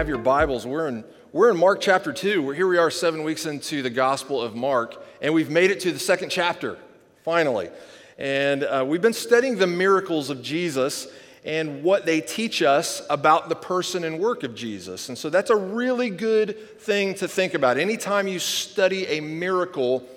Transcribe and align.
have 0.00 0.08
your 0.08 0.16
Bibles, 0.16 0.66
we're 0.66 0.88
in, 0.88 1.04
we're 1.30 1.50
in 1.50 1.58
Mark 1.58 1.78
chapter 1.78 2.10
2. 2.10 2.42
We're, 2.42 2.54
here 2.54 2.66
we 2.66 2.78
are 2.78 2.90
seven 2.90 3.22
weeks 3.22 3.44
into 3.44 3.82
the 3.82 3.90
Gospel 3.90 4.40
of 4.40 4.56
Mark, 4.56 4.96
and 5.20 5.34
we've 5.34 5.50
made 5.50 5.70
it 5.70 5.78
to 5.80 5.92
the 5.92 5.98
second 5.98 6.30
chapter, 6.30 6.78
finally. 7.22 7.68
And 8.16 8.64
uh, 8.64 8.82
we've 8.88 9.02
been 9.02 9.12
studying 9.12 9.58
the 9.58 9.66
miracles 9.66 10.30
of 10.30 10.40
Jesus 10.40 11.06
and 11.44 11.82
what 11.82 12.06
they 12.06 12.22
teach 12.22 12.62
us 12.62 13.02
about 13.10 13.50
the 13.50 13.54
person 13.54 14.04
and 14.04 14.18
work 14.18 14.42
of 14.42 14.54
Jesus. 14.54 15.10
And 15.10 15.18
so 15.18 15.28
that's 15.28 15.50
a 15.50 15.56
really 15.56 16.08
good 16.08 16.80
thing 16.80 17.14
to 17.16 17.28
think 17.28 17.52
about. 17.52 17.76
Anytime 17.76 18.26
you 18.26 18.38
study 18.38 19.06
a 19.06 19.20
miracle 19.20 20.08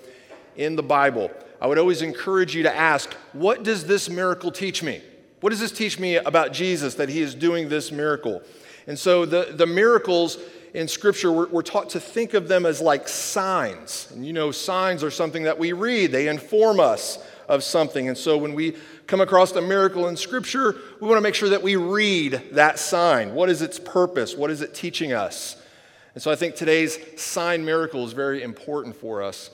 in 0.56 0.76
the 0.76 0.82
Bible, 0.82 1.30
I 1.60 1.66
would 1.66 1.76
always 1.76 2.00
encourage 2.00 2.56
you 2.56 2.62
to 2.62 2.74
ask, 2.74 3.12
what 3.34 3.62
does 3.62 3.84
this 3.84 4.08
miracle 4.08 4.50
teach 4.50 4.82
me? 4.82 5.02
What 5.40 5.50
does 5.50 5.60
this 5.60 5.72
teach 5.72 5.98
me 5.98 6.16
about 6.16 6.54
Jesus 6.54 6.94
that 6.94 7.10
he 7.10 7.20
is 7.20 7.34
doing 7.34 7.68
this 7.68 7.92
miracle? 7.92 8.40
And 8.86 8.98
so 8.98 9.24
the, 9.24 9.52
the 9.54 9.66
miracles 9.66 10.38
in 10.74 10.88
Scripture, 10.88 11.30
we're, 11.30 11.48
we're, 11.48 11.62
taught 11.62 11.90
to 11.90 12.00
think 12.00 12.34
of 12.34 12.48
them 12.48 12.66
as 12.66 12.80
like 12.80 13.08
signs. 13.08 14.08
And 14.10 14.26
you 14.26 14.32
know, 14.32 14.50
signs 14.50 15.04
are 15.04 15.10
something 15.10 15.44
that 15.44 15.58
we 15.58 15.72
read, 15.72 16.12
they 16.12 16.28
inform 16.28 16.80
us 16.80 17.24
of 17.48 17.62
something. 17.62 18.08
And 18.08 18.18
so 18.18 18.36
when 18.36 18.54
we 18.54 18.76
come 19.06 19.20
across 19.20 19.52
a 19.52 19.60
miracle 19.60 20.08
in 20.08 20.16
Scripture, 20.16 20.76
we 21.00 21.06
want 21.06 21.18
to 21.18 21.22
make 21.22 21.34
sure 21.34 21.50
that 21.50 21.62
we 21.62 21.76
read 21.76 22.42
that 22.52 22.78
sign. 22.78 23.34
What 23.34 23.50
is 23.50 23.62
its 23.62 23.78
purpose? 23.78 24.34
What 24.34 24.50
is 24.50 24.62
it 24.62 24.74
teaching 24.74 25.12
us? 25.12 25.60
And 26.14 26.22
so 26.22 26.30
I 26.30 26.36
think 26.36 26.54
today's 26.54 26.98
sign 27.20 27.64
miracle 27.64 28.04
is 28.04 28.12
very 28.12 28.42
important 28.42 28.96
for 28.96 29.22
us. 29.22 29.50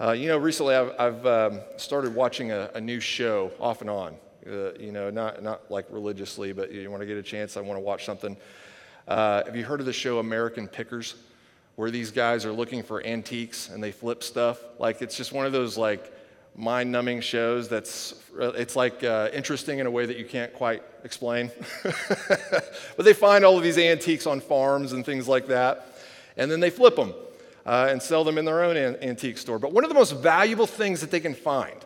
Uh, 0.00 0.12
you 0.12 0.28
know, 0.28 0.38
recently 0.38 0.74
I've, 0.74 0.92
I've 0.98 1.26
um, 1.26 1.60
started 1.76 2.14
watching 2.14 2.52
a, 2.52 2.70
a 2.74 2.80
new 2.80 3.00
show 3.00 3.52
off 3.60 3.80
and 3.80 3.90
on. 3.90 4.16
Uh, 4.46 4.72
you 4.78 4.92
know, 4.92 5.10
not, 5.10 5.42
not 5.42 5.70
like 5.70 5.86
religiously, 5.90 6.52
but 6.52 6.72
you 6.72 6.90
want 6.90 7.02
to 7.02 7.06
get 7.06 7.16
a 7.16 7.22
chance, 7.22 7.56
I 7.56 7.60
want 7.60 7.76
to 7.76 7.82
watch 7.82 8.04
something. 8.04 8.36
Uh, 9.06 9.44
have 9.44 9.56
you 9.56 9.64
heard 9.64 9.80
of 9.80 9.86
the 9.86 9.92
show 9.92 10.18
American 10.18 10.68
Pickers? 10.68 11.16
Where 11.76 11.90
these 11.92 12.10
guys 12.10 12.44
are 12.44 12.52
looking 12.52 12.82
for 12.82 13.04
antiques 13.06 13.68
and 13.68 13.82
they 13.82 13.92
flip 13.92 14.24
stuff. 14.24 14.58
Like, 14.80 15.00
it's 15.00 15.16
just 15.16 15.32
one 15.32 15.46
of 15.46 15.52
those, 15.52 15.78
like, 15.78 16.12
mind 16.58 16.90
numbing 16.90 17.20
shows 17.20 17.68
that's 17.68 18.14
uh, 18.40 18.48
it's 18.48 18.74
like 18.74 19.04
uh, 19.04 19.28
interesting 19.32 19.78
in 19.78 19.86
a 19.86 19.90
way 19.90 20.04
that 20.04 20.16
you 20.18 20.24
can't 20.24 20.52
quite 20.54 20.82
explain 21.04 21.52
but 21.84 23.04
they 23.04 23.12
find 23.12 23.44
all 23.44 23.56
of 23.56 23.62
these 23.62 23.78
antiques 23.78 24.26
on 24.26 24.40
farms 24.40 24.92
and 24.92 25.06
things 25.06 25.28
like 25.28 25.46
that 25.46 25.86
and 26.36 26.50
then 26.50 26.58
they 26.58 26.68
flip 26.68 26.96
them 26.96 27.14
uh, 27.64 27.86
and 27.88 28.02
sell 28.02 28.24
them 28.24 28.38
in 28.38 28.44
their 28.44 28.64
own 28.64 28.76
an- 28.76 28.96
antique 28.96 29.38
store 29.38 29.60
but 29.60 29.72
one 29.72 29.84
of 29.84 29.88
the 29.88 29.94
most 29.94 30.16
valuable 30.16 30.66
things 30.66 31.00
that 31.00 31.12
they 31.12 31.20
can 31.20 31.32
find 31.32 31.84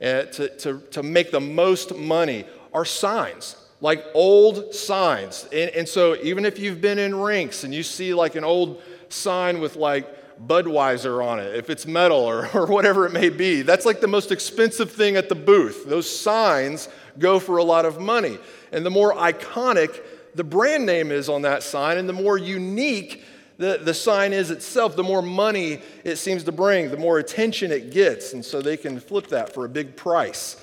uh, 0.00 0.22
to, 0.22 0.48
to, 0.58 0.80
to 0.90 1.02
make 1.02 1.30
the 1.30 1.40
most 1.40 1.94
money 1.94 2.44
are 2.72 2.84
signs, 2.84 3.56
like 3.80 4.04
old 4.14 4.74
signs. 4.74 5.48
And, 5.52 5.70
and 5.70 5.88
so 5.88 6.16
even 6.22 6.44
if 6.44 6.58
you've 6.58 6.80
been 6.80 6.98
in 6.98 7.14
rinks 7.14 7.64
and 7.64 7.74
you 7.74 7.82
see 7.82 8.14
like 8.14 8.34
an 8.34 8.44
old 8.44 8.82
sign 9.08 9.60
with 9.60 9.76
like 9.76 10.14
Budweiser 10.46 11.24
on 11.24 11.40
it, 11.40 11.56
if 11.56 11.68
it's 11.68 11.86
metal 11.86 12.18
or, 12.18 12.48
or 12.54 12.66
whatever 12.66 13.06
it 13.06 13.12
may 13.12 13.28
be. 13.28 13.62
That's 13.62 13.84
like 13.84 14.00
the 14.00 14.06
most 14.06 14.30
expensive 14.30 14.92
thing 14.92 15.16
at 15.16 15.28
the 15.28 15.34
booth. 15.34 15.84
Those 15.86 16.08
signs 16.08 16.88
go 17.18 17.40
for 17.40 17.56
a 17.56 17.64
lot 17.64 17.84
of 17.84 18.00
money. 18.00 18.38
And 18.70 18.86
the 18.86 18.90
more 18.90 19.14
iconic 19.14 20.00
the 20.38 20.44
brand 20.44 20.86
name 20.86 21.10
is 21.10 21.28
on 21.28 21.42
that 21.42 21.62
sign, 21.62 21.98
and 21.98 22.08
the 22.08 22.12
more 22.12 22.38
unique 22.38 23.24
the, 23.58 23.80
the 23.82 23.94
sign 23.94 24.32
is 24.32 24.50
itself, 24.50 24.94
the 24.94 25.02
more 25.02 25.20
money 25.20 25.80
it 26.04 26.16
seems 26.16 26.44
to 26.44 26.52
bring, 26.52 26.90
the 26.90 26.96
more 26.96 27.18
attention 27.18 27.72
it 27.72 27.90
gets. 27.90 28.32
And 28.32 28.44
so 28.44 28.62
they 28.62 28.76
can 28.76 29.00
flip 29.00 29.26
that 29.28 29.52
for 29.52 29.64
a 29.64 29.68
big 29.68 29.96
price. 29.96 30.56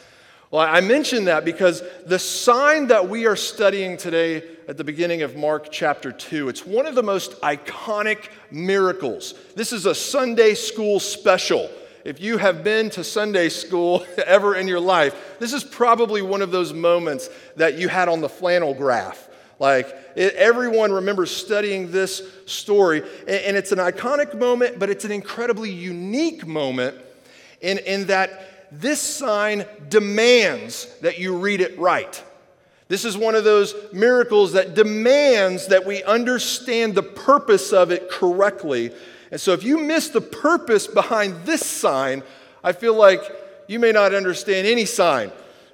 Well, 0.50 0.66
I 0.66 0.80
mention 0.80 1.26
that 1.26 1.44
because 1.44 1.84
the 2.06 2.20
sign 2.20 2.88
that 2.88 3.10
we 3.10 3.26
are 3.26 3.36
studying 3.36 3.98
today 3.98 4.44
at 4.70 4.78
the 4.78 4.84
beginning 4.86 5.24
of 5.24 5.36
Mark 5.36 5.68
chapter 5.72 6.14
2, 6.14 6.48
it's 6.48 6.66
one 6.66 6.86
of 6.86 6.96
the 6.96 7.04
most 7.04 7.40
iconic 7.42 8.30
miracles. 8.50 9.34
This 9.56 9.74
is 9.74 9.86
a 9.86 9.94
Sunday 9.94 10.54
school 10.54 11.02
special. 11.02 11.70
If 12.06 12.22
you 12.22 12.38
have 12.38 12.64
been 12.64 12.90
to 12.92 13.04
Sunday 13.04 13.50
school 13.50 14.06
ever 14.26 14.56
in 14.56 14.70
your 14.70 14.80
life, 14.80 15.38
this 15.40 15.52
is 15.52 15.66
probably 15.66 16.22
one 16.22 16.42
of 16.42 16.52
those 16.52 16.72
moments 16.72 17.30
that 17.58 17.78
you 17.78 17.90
had 17.90 18.08
on 18.08 18.22
the 18.22 18.30
flannel 18.30 18.74
graph 18.74 19.25
like, 19.60 19.88
it, 20.16 20.34
everyone 20.36 20.92
remembers 20.92 21.32
studying 21.32 21.92
this 21.92 22.22
story, 22.46 23.02
and, 23.22 23.30
and, 23.30 23.58
it's 23.58 23.72
an 23.72 23.80
iconic 23.80 24.38
moment, 24.38 24.80
but 24.80 24.90
it's 24.90 25.06
an 25.06 25.12
incredibly 25.12 25.72
unique 25.72 26.46
moment 26.46 26.98
in, 27.62 27.78
in 27.80 28.08
that 28.08 28.70
this 28.72 29.02
sign 29.02 29.66
demands 29.90 30.94
that 31.02 31.20
you 31.20 31.38
read 31.38 31.62
it 31.62 31.78
right. 31.80 32.22
This 32.88 33.06
is 33.06 33.18
one 33.18 33.34
of 33.34 33.44
those 33.44 33.74
miracles 33.94 34.54
that 34.54 34.76
demands 34.76 35.68
that 35.68 35.86
we 35.86 36.04
understand 36.04 36.94
the 36.94 37.04
purpose 37.04 37.74
of 37.74 37.92
it 37.92 38.10
correctly. 38.10 38.92
And 39.32 39.42
so, 39.42 39.54
if 39.54 39.64
you 39.64 39.80
miss 39.80 40.10
the 40.10 40.22
purpose 40.22 40.86
behind 40.86 41.46
this 41.46 41.66
sign, 41.66 42.22
I 42.64 42.74
feel 42.74 42.94
like 42.94 43.22
you 43.68 43.80
may 43.80 43.92
not 43.92 44.14
understand 44.14 44.68
any 44.68 44.86
sign 44.86 45.32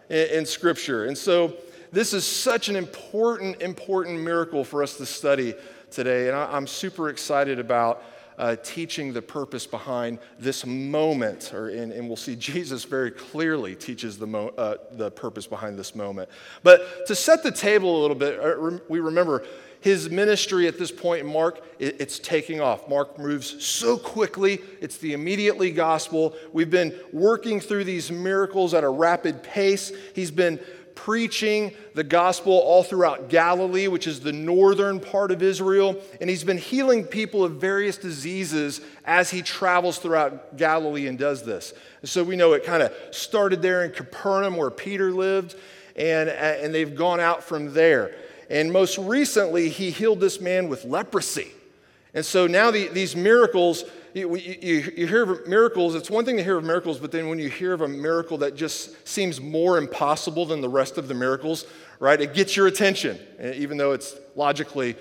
in, 0.09 0.29
in 0.29 0.45
Scripture. 0.45 1.05
And 1.05 1.17
so, 1.17 1.53
this 1.91 2.13
is 2.13 2.25
such 2.25 2.69
an 2.69 2.75
important, 2.75 3.62
important 3.62 4.19
miracle 4.19 4.63
for 4.63 4.81
us 4.81 4.97
to 4.97 5.06
study 5.06 5.53
today. 5.90 6.28
And 6.28 6.38
I, 6.38 6.56
am 6.56 6.68
super 6.68 7.09
excited 7.09 7.59
about 7.59 8.03
uh, 8.38 8.56
teaching 8.63 9.13
the 9.13 9.22
purpose 9.22 9.68
behind 9.68 10.19
this 10.40 10.66
moment. 10.66 11.53
Or, 11.53 11.69
and, 11.69 11.91
and 11.91 12.07
we'll 12.07 12.16
see 12.16 12.35
Jesus 12.38 12.85
very 12.85 13.12
clearly 13.12 13.75
teaches 13.75 14.18
the, 14.18 14.28
mo- 14.28 14.53
uh, 14.57 14.75
the 14.94 15.12
purpose 15.12 15.47
behind 15.47 15.78
this 15.78 15.94
moment. 15.94 16.29
But 16.63 17.06
to 17.07 17.16
set 17.16 17.44
the 17.44 17.52
table 17.52 18.00
a 18.00 18.02
little 18.02 18.16
bit, 18.16 18.40
uh, 18.40 18.79
we 18.88 19.00
remember 19.00 19.44
his 19.81 20.12
ministry 20.12 20.68
at 20.68 20.78
this 20.78 20.91
point 20.91 21.22
in 21.22 21.34
Mark, 21.34 21.66
it's 21.79 22.19
taking 22.19 22.62
off. 22.62 22.88
Mark 22.88 23.18
moves 23.18 23.66
so 23.66 23.97
quickly, 23.97 24.62
it's 24.79 24.97
the 24.97 25.13
immediately 25.13 25.72
gospel. 25.72 26.35
We've 26.53 26.69
been 26.69 26.96
working 27.12 27.59
through 27.59 27.85
these 27.85 28.12
miracles 28.12 28.75
at 28.75 28.84
a 28.84 28.90
rapid 28.90 29.41
pace. 29.41 29.91
He's 30.13 30.29
been 30.29 30.59
preaching 30.96 31.74
the 31.94 32.03
gospel 32.03 32.53
all 32.53 32.84
throughout 32.84 33.29
Galilee, 33.29 33.88
which 33.88 34.07
is 34.07 34.19
the 34.19 34.31
northern 34.31 35.00
part 35.00 35.31
of 35.31 35.41
Israel. 35.41 36.02
And 36.19 36.29
he's 36.29 36.44
been 36.44 36.57
healing 36.57 37.03
people 37.03 37.44
of 37.44 37.53
various 37.53 37.97
diseases 37.97 38.81
as 39.06 39.29
he 39.29 39.41
travels 39.41 39.97
throughout 39.97 40.57
Galilee 40.57 41.07
and 41.07 41.18
does 41.18 41.44
this. 41.44 41.74
So 42.03 42.24
we 42.24 42.35
know 42.35 42.53
it 42.53 42.63
kind 42.63 42.84
of 42.84 42.94
started 43.12 43.62
there 43.62 43.84
in 43.84 43.91
Capernaum 43.91 44.56
where 44.56 44.72
Peter 44.72 45.12
lived, 45.12 45.56
and, 45.96 46.29
and 46.29 46.74
they've 46.74 46.96
gone 46.96 47.19
out 47.19 47.44
from 47.44 47.73
there. 47.73 48.16
And 48.50 48.72
most 48.72 48.97
recently, 48.97 49.69
he 49.69 49.91
healed 49.91 50.19
this 50.19 50.41
man 50.41 50.68
with 50.68 50.84
leprosy. 50.85 51.52
And 52.13 52.25
so 52.25 52.47
now 52.47 52.72
the, 52.72 52.88
these 52.90 53.16
miracles 53.16 53.85
you, 54.13 54.35
you, 54.35 54.94
you 54.97 55.07
hear 55.07 55.23
of 55.23 55.47
miracles, 55.47 55.95
it's 55.95 56.09
one 56.09 56.25
thing 56.25 56.38
to 56.38 56.44
hear 56.44 56.57
of 56.57 56.63
miracles, 56.63 56.99
but 56.99 57.11
then 57.11 57.29
when 57.29 57.39
you 57.39 57.49
hear 57.49 57.73
of 57.73 57.81
a 57.81 57.88
miracle 57.88 58.38
that 58.39 58.55
just 58.55 59.07
seems 59.07 59.39
more 59.39 59.77
impossible 59.77 60.45
than 60.45 60.61
the 60.61 60.69
rest 60.69 60.97
of 60.97 61.07
the 61.07 61.13
miracles, 61.13 61.66
right, 61.99 62.19
it 62.19 62.33
gets 62.33 62.55
your 62.55 62.67
attention, 62.67 63.19
even 63.55 63.77
though 63.77 63.91
it's 63.94 64.16
logically 64.35 64.95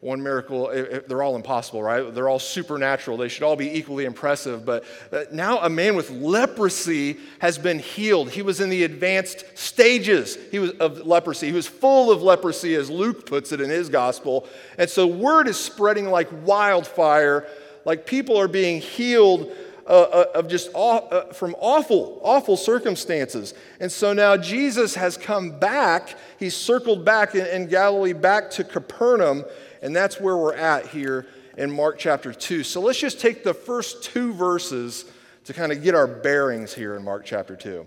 one 0.00 0.22
miracle, 0.22 0.68
they're 1.08 1.22
all 1.22 1.36
impossible, 1.36 1.82
right? 1.82 2.14
They're 2.14 2.28
all 2.28 2.38
supernatural. 2.38 3.18
They 3.18 3.28
should 3.28 3.42
all 3.42 3.56
be 3.56 3.76
equally 3.76 4.06
impressive. 4.06 4.64
But 4.64 4.84
uh, 5.12 5.24
now 5.30 5.58
a 5.58 5.68
man 5.68 5.94
with 5.94 6.08
leprosy 6.10 7.18
has 7.40 7.58
been 7.58 7.78
healed. 7.78 8.30
He 8.30 8.40
was 8.40 8.62
in 8.62 8.70
the 8.70 8.84
advanced 8.84 9.44
stages 9.58 10.38
he 10.50 10.58
was, 10.58 10.70
of 10.72 11.06
leprosy. 11.06 11.48
He 11.48 11.52
was 11.52 11.66
full 11.66 12.10
of 12.10 12.22
leprosy, 12.22 12.74
as 12.76 12.88
Luke 12.88 13.26
puts 13.26 13.52
it 13.52 13.60
in 13.60 13.68
his 13.68 13.90
gospel. 13.90 14.46
And 14.78 14.88
so 14.88 15.06
word 15.06 15.48
is 15.48 15.58
spreading 15.58 16.06
like 16.06 16.28
wildfire 16.46 17.46
like 17.84 18.06
people 18.06 18.38
are 18.38 18.48
being 18.48 18.80
healed 18.80 19.50
uh, 19.86 19.92
uh, 19.92 20.24
of 20.36 20.46
just 20.46 20.70
aw- 20.72 21.06
uh, 21.08 21.32
from 21.32 21.56
awful, 21.58 22.20
awful 22.22 22.56
circumstances. 22.56 23.54
And 23.80 23.90
so 23.90 24.12
now 24.12 24.36
Jesus 24.36 24.94
has 24.94 25.16
come 25.16 25.58
back. 25.58 26.14
He's 26.38 26.56
circled 26.56 27.04
back 27.04 27.34
in, 27.34 27.44
in 27.46 27.66
Galilee 27.66 28.12
back 28.12 28.50
to 28.52 28.62
Capernaum, 28.64 29.44
and 29.82 29.96
that's 29.96 30.20
where 30.20 30.36
we're 30.36 30.54
at 30.54 30.86
here 30.86 31.26
in 31.58 31.70
Mark 31.70 31.98
chapter 31.98 32.32
2. 32.32 32.62
So 32.62 32.80
let's 32.80 33.00
just 33.00 33.20
take 33.20 33.42
the 33.42 33.52
first 33.52 34.04
two 34.04 34.32
verses 34.32 35.06
to 35.44 35.52
kind 35.52 35.72
of 35.72 35.82
get 35.82 35.96
our 35.96 36.06
bearings 36.06 36.72
here 36.72 36.94
in 36.94 37.02
Mark 37.02 37.24
chapter 37.24 37.56
2. 37.56 37.86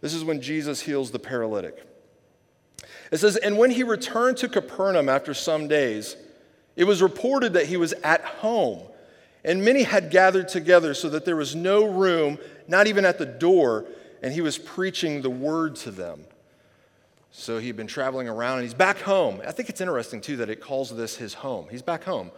This 0.00 0.14
is 0.14 0.22
when 0.22 0.40
Jesus 0.40 0.80
heals 0.80 1.10
the 1.10 1.18
paralytic. 1.18 1.84
It 3.10 3.18
says, 3.18 3.36
And 3.36 3.58
when 3.58 3.72
he 3.72 3.82
returned 3.82 4.36
to 4.36 4.48
Capernaum 4.48 5.08
after 5.08 5.34
some 5.34 5.66
days, 5.66 6.16
it 6.76 6.84
was 6.84 7.02
reported 7.02 7.54
that 7.54 7.66
he 7.66 7.76
was 7.76 7.92
at 8.04 8.24
home 8.24 8.82
and 9.44 9.64
many 9.64 9.82
had 9.82 10.10
gathered 10.10 10.48
together 10.48 10.94
so 10.94 11.08
that 11.10 11.24
there 11.24 11.36
was 11.36 11.54
no 11.54 11.84
room, 11.84 12.38
not 12.68 12.86
even 12.86 13.04
at 13.04 13.18
the 13.18 13.26
door, 13.26 13.86
and 14.22 14.32
he 14.32 14.40
was 14.40 14.58
preaching 14.58 15.22
the 15.22 15.30
word 15.30 15.76
to 15.76 15.90
them. 15.90 16.24
So 17.32 17.58
he'd 17.58 17.76
been 17.76 17.86
traveling 17.86 18.28
around 18.28 18.58
and 18.58 18.64
he's 18.64 18.74
back 18.74 18.98
home. 18.98 19.40
I 19.46 19.52
think 19.52 19.68
it's 19.68 19.80
interesting, 19.80 20.20
too, 20.20 20.36
that 20.38 20.50
it 20.50 20.60
calls 20.60 20.94
this 20.94 21.16
his 21.16 21.34
home. 21.34 21.68
He's 21.70 21.82
back 21.82 22.04
home. 22.04 22.30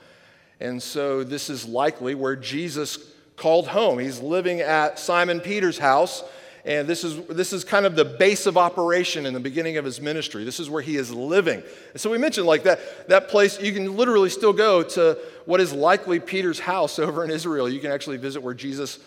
And 0.61 0.83
so 0.83 1.25
this 1.25 1.51
is 1.51 1.67
likely 1.67 2.15
where 2.15 2.37
Jesus 2.37 2.99
called 3.37 3.69
home. 3.69 3.99
He's 3.99 4.21
living 4.21 4.61
at 4.61 4.99
Simon 4.99 5.41
Peter's 5.41 5.79
house, 5.79 6.23
And 6.65 6.87
this 6.87 7.03
is, 7.03 7.21
this 7.27 7.53
is 7.53 7.65
kind 7.65 7.87
of 7.87 7.97
the 7.97 8.05
base 8.05 8.47
of 8.47 8.57
operation 8.57 9.27
in 9.27 9.35
the 9.35 9.41
beginning 9.41 9.79
of 9.79 9.85
his 9.85 10.01
ministry. 10.01 10.45
This 10.45 10.61
is 10.61 10.71
where 10.71 10.83
he 10.83 10.97
is 10.97 11.13
living. 11.13 11.61
And 11.93 12.01
so 12.01 12.09
we 12.09 12.19
mentioned 12.19 12.47
like 12.47 12.63
that, 12.63 13.09
that 13.09 13.29
place, 13.29 13.61
you 13.61 13.73
can 13.73 13.97
literally 13.97 14.31
still 14.31 14.53
go 14.53 14.83
to 14.85 15.19
what 15.45 15.61
is 15.61 15.73
likely 15.73 16.21
Peter's 16.21 16.61
house 16.61 16.99
over 17.01 17.25
in 17.25 17.31
Israel. 17.31 17.69
You 17.69 17.81
can 17.81 17.91
actually 17.91 18.17
visit 18.17 18.43
where 18.43 18.55
Jesus 18.55 19.01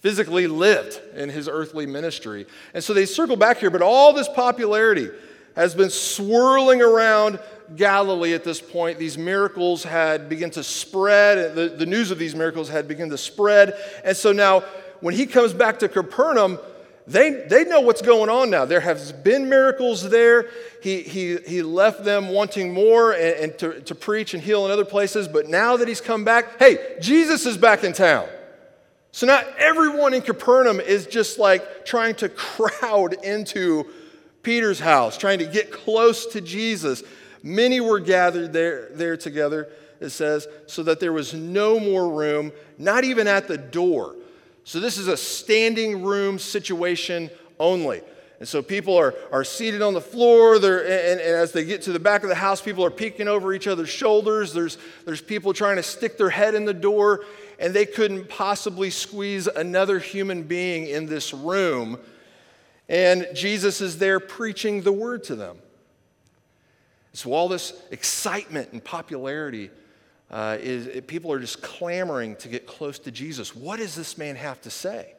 physically 0.00 0.46
lived 0.46 1.00
in 1.14 1.28
his 1.28 1.48
earthly 1.48 1.84
ministry. 1.84 2.46
And 2.74 2.82
so 2.82 2.94
they 2.94 3.06
circle 3.06 3.36
back 3.36 3.58
here, 3.58 3.70
but 3.70 3.82
all 3.82 4.12
this 4.12 4.28
popularity 4.28 5.10
has 5.56 5.74
been 5.74 5.90
swirling 5.90 6.80
around 6.80 7.40
Galilee 7.76 8.34
at 8.34 8.44
this 8.44 8.60
point. 8.60 8.98
These 8.98 9.18
miracles 9.18 9.82
had 9.82 10.28
begun 10.28 10.50
to 10.50 10.62
spread, 10.62 11.54
the, 11.54 11.68
the 11.68 11.86
news 11.86 12.10
of 12.10 12.18
these 12.18 12.34
miracles 12.34 12.68
had 12.68 12.88
begun 12.88 13.10
to 13.10 13.18
spread. 13.18 13.74
And 14.04 14.16
so 14.16 14.32
now, 14.32 14.60
when 15.00 15.14
he 15.14 15.26
comes 15.26 15.52
back 15.52 15.78
to 15.80 15.88
Capernaum, 15.88 16.58
they, 17.10 17.30
they 17.48 17.64
know 17.64 17.80
what's 17.80 18.02
going 18.02 18.30
on 18.30 18.50
now. 18.50 18.64
There 18.64 18.80
has 18.80 19.10
been 19.10 19.48
miracles 19.48 20.08
there. 20.08 20.48
He, 20.80 21.02
he, 21.02 21.38
he 21.38 21.60
left 21.60 22.04
them 22.04 22.28
wanting 22.28 22.72
more 22.72 23.10
and, 23.10 23.20
and 23.22 23.58
to, 23.58 23.80
to 23.80 23.96
preach 23.96 24.32
and 24.32 24.40
heal 24.40 24.64
in 24.64 24.70
other 24.70 24.84
places. 24.84 25.26
But 25.26 25.48
now 25.48 25.76
that 25.76 25.88
he's 25.88 26.00
come 26.00 26.22
back, 26.24 26.60
hey, 26.60 26.96
Jesus 27.00 27.46
is 27.46 27.56
back 27.56 27.82
in 27.82 27.94
town. 27.94 28.28
So 29.10 29.26
now 29.26 29.42
everyone 29.58 30.14
in 30.14 30.22
Capernaum 30.22 30.78
is 30.78 31.08
just 31.08 31.36
like 31.36 31.84
trying 31.84 32.14
to 32.16 32.28
crowd 32.28 33.14
into 33.24 33.86
Peter's 34.44 34.78
house, 34.78 35.18
trying 35.18 35.40
to 35.40 35.46
get 35.46 35.72
close 35.72 36.26
to 36.26 36.40
Jesus. 36.40 37.02
Many 37.42 37.80
were 37.80 37.98
gathered 37.98 38.52
there, 38.52 38.88
there 38.92 39.16
together, 39.16 39.68
it 39.98 40.10
says, 40.10 40.46
so 40.68 40.84
that 40.84 41.00
there 41.00 41.12
was 41.12 41.34
no 41.34 41.80
more 41.80 42.08
room, 42.08 42.52
not 42.78 43.02
even 43.02 43.26
at 43.26 43.48
the 43.48 43.58
door. 43.58 44.14
So 44.64 44.80
this 44.80 44.98
is 44.98 45.08
a 45.08 45.16
standing 45.16 46.02
room 46.02 46.38
situation 46.38 47.30
only. 47.58 48.02
And 48.40 48.48
so 48.48 48.62
people 48.62 48.96
are, 48.96 49.14
are 49.32 49.44
seated 49.44 49.82
on 49.82 49.92
the 49.92 50.00
floor, 50.00 50.54
and, 50.54 50.64
and, 50.64 51.20
as 51.20 51.52
they 51.52 51.62
get 51.62 51.82
to 51.82 51.92
the 51.92 51.98
back 51.98 52.22
of 52.22 52.30
the 52.30 52.34
house, 52.34 52.60
people 52.60 52.82
are 52.84 52.90
peeking 52.90 53.28
over 53.28 53.52
each 53.52 53.66
other's 53.66 53.90
shoulders. 53.90 54.54
There's, 54.54 54.78
there's 55.04 55.20
people 55.20 55.52
trying 55.52 55.76
to 55.76 55.82
stick 55.82 56.16
their 56.16 56.30
head 56.30 56.54
in 56.54 56.64
the 56.64 56.72
door, 56.72 57.26
and 57.58 57.74
they 57.74 57.84
couldn't 57.84 58.30
possibly 58.30 58.88
squeeze 58.88 59.46
another 59.46 59.98
human 59.98 60.44
being 60.44 60.86
in 60.86 61.04
this 61.04 61.34
room. 61.34 61.98
And 62.88 63.28
Jesus 63.34 63.82
is 63.82 63.98
there 63.98 64.18
preaching 64.18 64.80
the 64.80 64.92
word 64.92 65.22
to 65.24 65.36
them. 65.36 65.58
So, 67.12 67.32
all 67.34 67.48
this 67.48 67.74
excitement 67.90 68.72
and 68.72 68.82
popularity 68.82 69.70
uh, 70.30 70.56
is 70.60 71.02
people 71.06 71.32
are 71.32 71.40
just 71.40 71.60
clamoring 71.60 72.36
to 72.36 72.48
get 72.48 72.66
close 72.66 72.98
to 73.00 73.10
Jesus. 73.10 73.54
What 73.54 73.78
does 73.78 73.94
this 73.94 74.16
man 74.16 74.36
have 74.36 74.60
to 74.62 74.70
say? 74.70 75.14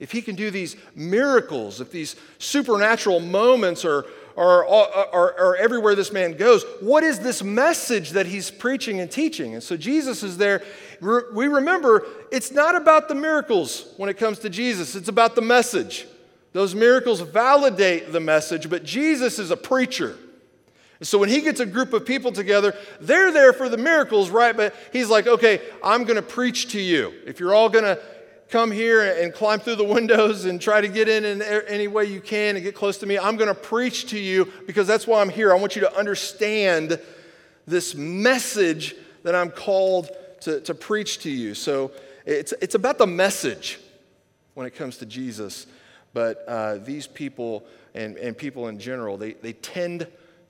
If 0.00 0.10
he 0.10 0.22
can 0.22 0.34
do 0.34 0.50
these 0.50 0.76
miracles, 0.94 1.80
if 1.80 1.92
these 1.92 2.16
supernatural 2.38 3.20
moments 3.20 3.84
are, 3.84 4.04
are, 4.36 4.66
are, 4.66 5.38
are, 5.38 5.56
everywhere 5.56 5.94
this 5.94 6.12
man 6.12 6.36
goes, 6.36 6.64
what 6.80 7.04
is 7.04 7.20
this 7.20 7.44
message 7.44 8.10
that 8.10 8.26
he's 8.26 8.50
preaching 8.50 9.00
and 9.00 9.08
teaching? 9.08 9.54
And 9.54 9.62
so 9.62 9.76
Jesus 9.76 10.24
is 10.24 10.36
there. 10.36 10.62
We 11.00 11.46
remember 11.46 12.06
it's 12.32 12.50
not 12.50 12.74
about 12.74 13.08
the 13.08 13.14
miracles 13.14 13.94
when 13.96 14.08
it 14.08 14.18
comes 14.18 14.40
to 14.40 14.50
Jesus, 14.50 14.96
it's 14.96 15.08
about 15.08 15.36
the 15.36 15.42
message. 15.42 16.06
Those 16.52 16.74
miracles 16.74 17.20
validate 17.20 18.12
the 18.12 18.20
message, 18.20 18.68
but 18.68 18.84
Jesus 18.84 19.38
is 19.38 19.50
a 19.50 19.56
preacher. 19.56 20.16
So 21.04 21.18
when 21.18 21.28
he 21.28 21.42
gets 21.42 21.60
a 21.60 21.66
group 21.66 21.92
of 21.92 22.06
people 22.06 22.32
together, 22.32 22.74
they're 23.00 23.30
there 23.30 23.52
for 23.52 23.68
the 23.68 23.76
miracles, 23.76 24.30
right? 24.30 24.56
But 24.56 24.74
he's 24.92 25.08
like, 25.08 25.26
okay, 25.26 25.60
I'm 25.82 26.04
going 26.04 26.16
to 26.16 26.22
preach 26.22 26.68
to 26.72 26.80
you. 26.80 27.12
If 27.26 27.40
you're 27.40 27.54
all 27.54 27.68
going 27.68 27.84
to 27.84 28.00
come 28.48 28.70
here 28.70 29.02
and 29.22 29.32
climb 29.32 29.60
through 29.60 29.76
the 29.76 29.84
windows 29.84 30.44
and 30.44 30.60
try 30.60 30.80
to 30.80 30.88
get 30.88 31.08
in 31.08 31.24
in 31.24 31.42
any 31.42 31.88
way 31.88 32.06
you 32.06 32.20
can 32.20 32.56
and 32.56 32.64
get 32.64 32.74
close 32.74 32.98
to 32.98 33.06
me, 33.06 33.18
I'm 33.18 33.36
going 33.36 33.48
to 33.48 33.54
preach 33.54 34.10
to 34.10 34.18
you 34.18 34.50
because 34.66 34.86
that's 34.86 35.06
why 35.06 35.20
I'm 35.20 35.28
here. 35.28 35.52
I 35.52 35.56
want 35.56 35.76
you 35.76 35.82
to 35.82 35.96
understand 35.96 36.98
this 37.66 37.94
message 37.94 38.94
that 39.24 39.34
I'm 39.34 39.50
called 39.50 40.10
to, 40.42 40.60
to 40.62 40.74
preach 40.74 41.18
to 41.20 41.30
you. 41.30 41.54
So 41.54 41.92
it's, 42.24 42.52
it's 42.60 42.74
about 42.74 42.98
the 42.98 43.06
message 43.06 43.78
when 44.54 44.66
it 44.66 44.74
comes 44.74 44.98
to 44.98 45.06
Jesus. 45.06 45.66
But 46.12 46.44
uh, 46.46 46.76
these 46.76 47.06
people 47.06 47.64
and, 47.94 48.16
and 48.16 48.36
people 48.36 48.68
in 48.68 48.78
general, 48.78 49.16
they, 49.16 49.32
they 49.32 49.52
tend 49.52 50.06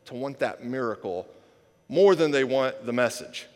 to 0.07 0.15
want 0.15 0.39
that 0.41 0.65
miracle 0.65 1.27
more 1.89 2.15
than 2.15 2.31
they 2.31 2.45
want 2.45 2.87
the 2.87 2.93
message. 2.93 3.47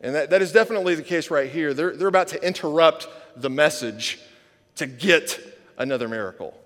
And 0.00 0.14
that, 0.14 0.30
that 0.30 0.42
is 0.42 0.52
definitely 0.52 0.94
the 0.94 1.02
case 1.02 1.30
right 1.30 1.50
here. 1.50 1.74
They're, 1.74 1.96
they're 1.96 2.08
about 2.08 2.28
to 2.28 2.44
interrupt 2.44 3.08
the 3.36 3.50
message 3.50 4.18
to 4.76 4.86
get 4.86 5.38
another 5.78 6.08
miracle. 6.08 6.58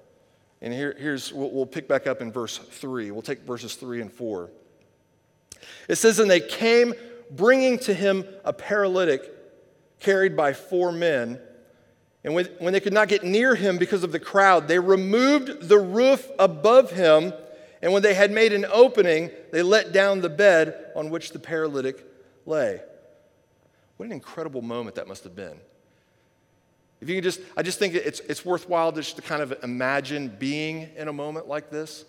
And 0.62 0.72
here, 0.72 0.96
here's, 0.98 1.32
we'll, 1.32 1.50
we'll 1.50 1.66
pick 1.66 1.86
back 1.86 2.06
up 2.06 2.20
in 2.20 2.32
verse 2.32 2.56
3. 2.58 3.10
We'll 3.10 3.22
take 3.22 3.40
verses 3.40 3.74
3 3.74 4.00
and 4.00 4.12
4. 4.12 4.50
It 5.88 5.96
says, 5.96 6.18
And 6.18 6.30
they 6.30 6.40
came 6.40 6.94
bringing 7.30 7.78
to 7.80 7.94
him 7.94 8.24
a 8.44 8.52
paralytic 8.52 9.32
carried 10.00 10.36
by 10.36 10.52
four 10.52 10.92
men. 10.92 11.40
And 12.24 12.34
when, 12.34 12.46
when 12.58 12.72
they 12.72 12.80
could 12.80 12.92
not 12.92 13.08
get 13.08 13.22
near 13.22 13.54
him 13.54 13.78
because 13.78 14.02
of 14.02 14.12
the 14.12 14.18
crowd, 14.18 14.68
they 14.68 14.78
removed 14.78 15.68
the 15.68 15.78
roof 15.78 16.28
above 16.38 16.90
him 16.90 17.32
and 17.86 17.92
when 17.92 18.02
they 18.02 18.14
had 18.14 18.32
made 18.32 18.52
an 18.52 18.66
opening, 18.68 19.30
they 19.52 19.62
let 19.62 19.92
down 19.92 20.20
the 20.20 20.28
bed 20.28 20.90
on 20.96 21.08
which 21.08 21.30
the 21.30 21.38
paralytic 21.38 22.04
lay. 22.44 22.80
What 23.96 24.06
an 24.06 24.10
incredible 24.10 24.60
moment 24.60 24.96
that 24.96 25.06
must 25.06 25.22
have 25.22 25.36
been. 25.36 25.56
If 27.00 27.08
you 27.08 27.14
can 27.14 27.22
just, 27.22 27.38
I 27.56 27.62
just 27.62 27.78
think 27.78 27.94
it's, 27.94 28.18
it's 28.18 28.44
worthwhile 28.44 28.90
just 28.90 29.14
to 29.14 29.22
kind 29.22 29.40
of 29.40 29.56
imagine 29.62 30.34
being 30.36 30.88
in 30.96 31.06
a 31.06 31.12
moment 31.12 31.46
like 31.46 31.70
this. 31.70 32.04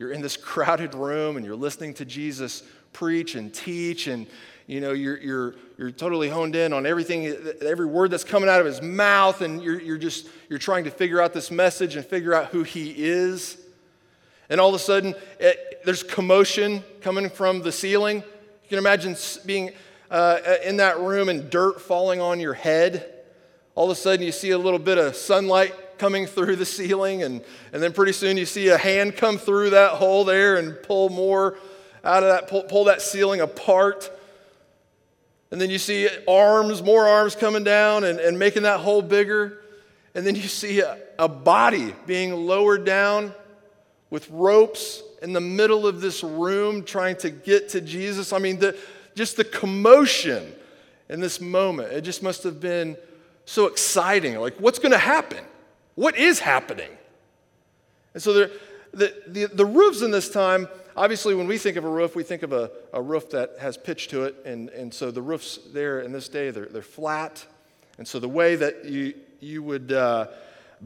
You're 0.00 0.10
in 0.10 0.22
this 0.22 0.36
crowded 0.52 0.92
room 0.92 1.36
and 1.36 1.46
you're 1.46 1.54
listening 1.54 1.94
to 1.94 2.04
Jesus 2.04 2.64
preach 2.92 3.36
and 3.36 3.54
teach, 3.54 4.08
and 4.08 4.26
you 4.66 4.80
know, 4.80 4.90
you're, 4.90 5.18
you're, 5.18 5.54
you're 5.78 5.92
totally 5.92 6.30
honed 6.30 6.56
in 6.56 6.72
on 6.72 6.84
everything, 6.84 7.32
every 7.64 7.86
word 7.86 8.10
that's 8.10 8.24
coming 8.24 8.48
out 8.48 8.58
of 8.58 8.66
his 8.66 8.82
mouth, 8.82 9.40
and 9.40 9.62
you're, 9.62 9.80
you're 9.80 9.98
just, 9.98 10.26
you're 10.48 10.58
trying 10.58 10.82
to 10.82 10.90
figure 10.90 11.22
out 11.22 11.32
this 11.32 11.52
message 11.52 11.94
and 11.94 12.04
figure 12.04 12.34
out 12.34 12.46
who 12.46 12.64
he 12.64 12.92
is. 12.96 13.61
And 14.52 14.60
all 14.60 14.68
of 14.68 14.74
a 14.74 14.78
sudden, 14.78 15.14
it, 15.40 15.80
there's 15.82 16.02
commotion 16.02 16.84
coming 17.00 17.30
from 17.30 17.62
the 17.62 17.72
ceiling. 17.72 18.16
You 18.18 18.68
can 18.68 18.76
imagine 18.76 19.16
being 19.46 19.70
uh, 20.10 20.40
in 20.62 20.76
that 20.76 21.00
room 21.00 21.30
and 21.30 21.48
dirt 21.48 21.80
falling 21.80 22.20
on 22.20 22.38
your 22.38 22.52
head. 22.52 23.14
All 23.74 23.90
of 23.90 23.96
a 23.96 23.98
sudden, 23.98 24.26
you 24.26 24.30
see 24.30 24.50
a 24.50 24.58
little 24.58 24.78
bit 24.78 24.98
of 24.98 25.16
sunlight 25.16 25.96
coming 25.96 26.26
through 26.26 26.56
the 26.56 26.66
ceiling, 26.66 27.22
and, 27.22 27.42
and 27.72 27.82
then 27.82 27.94
pretty 27.94 28.12
soon 28.12 28.36
you 28.36 28.44
see 28.44 28.68
a 28.68 28.76
hand 28.76 29.16
come 29.16 29.38
through 29.38 29.70
that 29.70 29.92
hole 29.92 30.22
there 30.22 30.56
and 30.56 30.76
pull 30.82 31.08
more 31.08 31.56
out 32.04 32.22
of 32.22 32.28
that, 32.28 32.48
pull, 32.48 32.64
pull 32.64 32.84
that 32.84 33.00
ceiling 33.00 33.40
apart. 33.40 34.10
And 35.50 35.58
then 35.58 35.70
you 35.70 35.78
see 35.78 36.10
arms, 36.28 36.82
more 36.82 37.08
arms 37.08 37.34
coming 37.34 37.64
down 37.64 38.04
and, 38.04 38.20
and 38.20 38.38
making 38.38 38.64
that 38.64 38.80
hole 38.80 39.00
bigger. 39.00 39.62
And 40.14 40.26
then 40.26 40.34
you 40.34 40.42
see 40.42 40.80
a, 40.80 40.98
a 41.18 41.26
body 41.26 41.94
being 42.06 42.34
lowered 42.34 42.84
down 42.84 43.32
with 44.12 44.28
ropes 44.28 45.02
in 45.22 45.32
the 45.32 45.40
middle 45.40 45.86
of 45.86 46.02
this 46.02 46.22
room 46.22 46.84
trying 46.84 47.16
to 47.16 47.30
get 47.30 47.70
to 47.70 47.80
Jesus. 47.80 48.34
I 48.34 48.38
mean, 48.38 48.58
the, 48.58 48.76
just 49.14 49.38
the 49.38 49.44
commotion 49.44 50.52
in 51.08 51.18
this 51.18 51.40
moment, 51.40 51.94
it 51.94 52.02
just 52.02 52.22
must 52.22 52.42
have 52.42 52.60
been 52.60 52.98
so 53.46 53.68
exciting. 53.68 54.38
Like, 54.38 54.54
what's 54.60 54.78
going 54.78 54.92
to 54.92 54.98
happen? 54.98 55.42
What 55.94 56.18
is 56.18 56.40
happening? 56.40 56.90
And 58.12 58.22
so 58.22 58.34
the, 58.34 58.52
the, 58.92 59.14
the, 59.28 59.46
the, 59.46 59.64
roofs 59.64 60.02
in 60.02 60.10
this 60.10 60.28
time, 60.28 60.68
obviously, 60.94 61.34
when 61.34 61.46
we 61.46 61.56
think 61.56 61.78
of 61.78 61.86
a 61.86 61.88
roof, 61.88 62.14
we 62.14 62.22
think 62.22 62.42
of 62.42 62.52
a, 62.52 62.70
a 62.92 63.00
roof 63.00 63.30
that 63.30 63.52
has 63.60 63.78
pitch 63.78 64.08
to 64.08 64.24
it. 64.24 64.36
And, 64.44 64.68
and 64.68 64.92
so 64.92 65.10
the 65.10 65.22
roofs 65.22 65.58
there 65.72 66.00
in 66.00 66.12
this 66.12 66.28
day, 66.28 66.50
they're, 66.50 66.66
they're 66.66 66.82
flat. 66.82 67.46
And 67.96 68.06
so 68.06 68.18
the 68.18 68.28
way 68.28 68.56
that 68.56 68.84
you, 68.84 69.14
you 69.40 69.62
would. 69.62 69.90
Uh, 69.90 70.26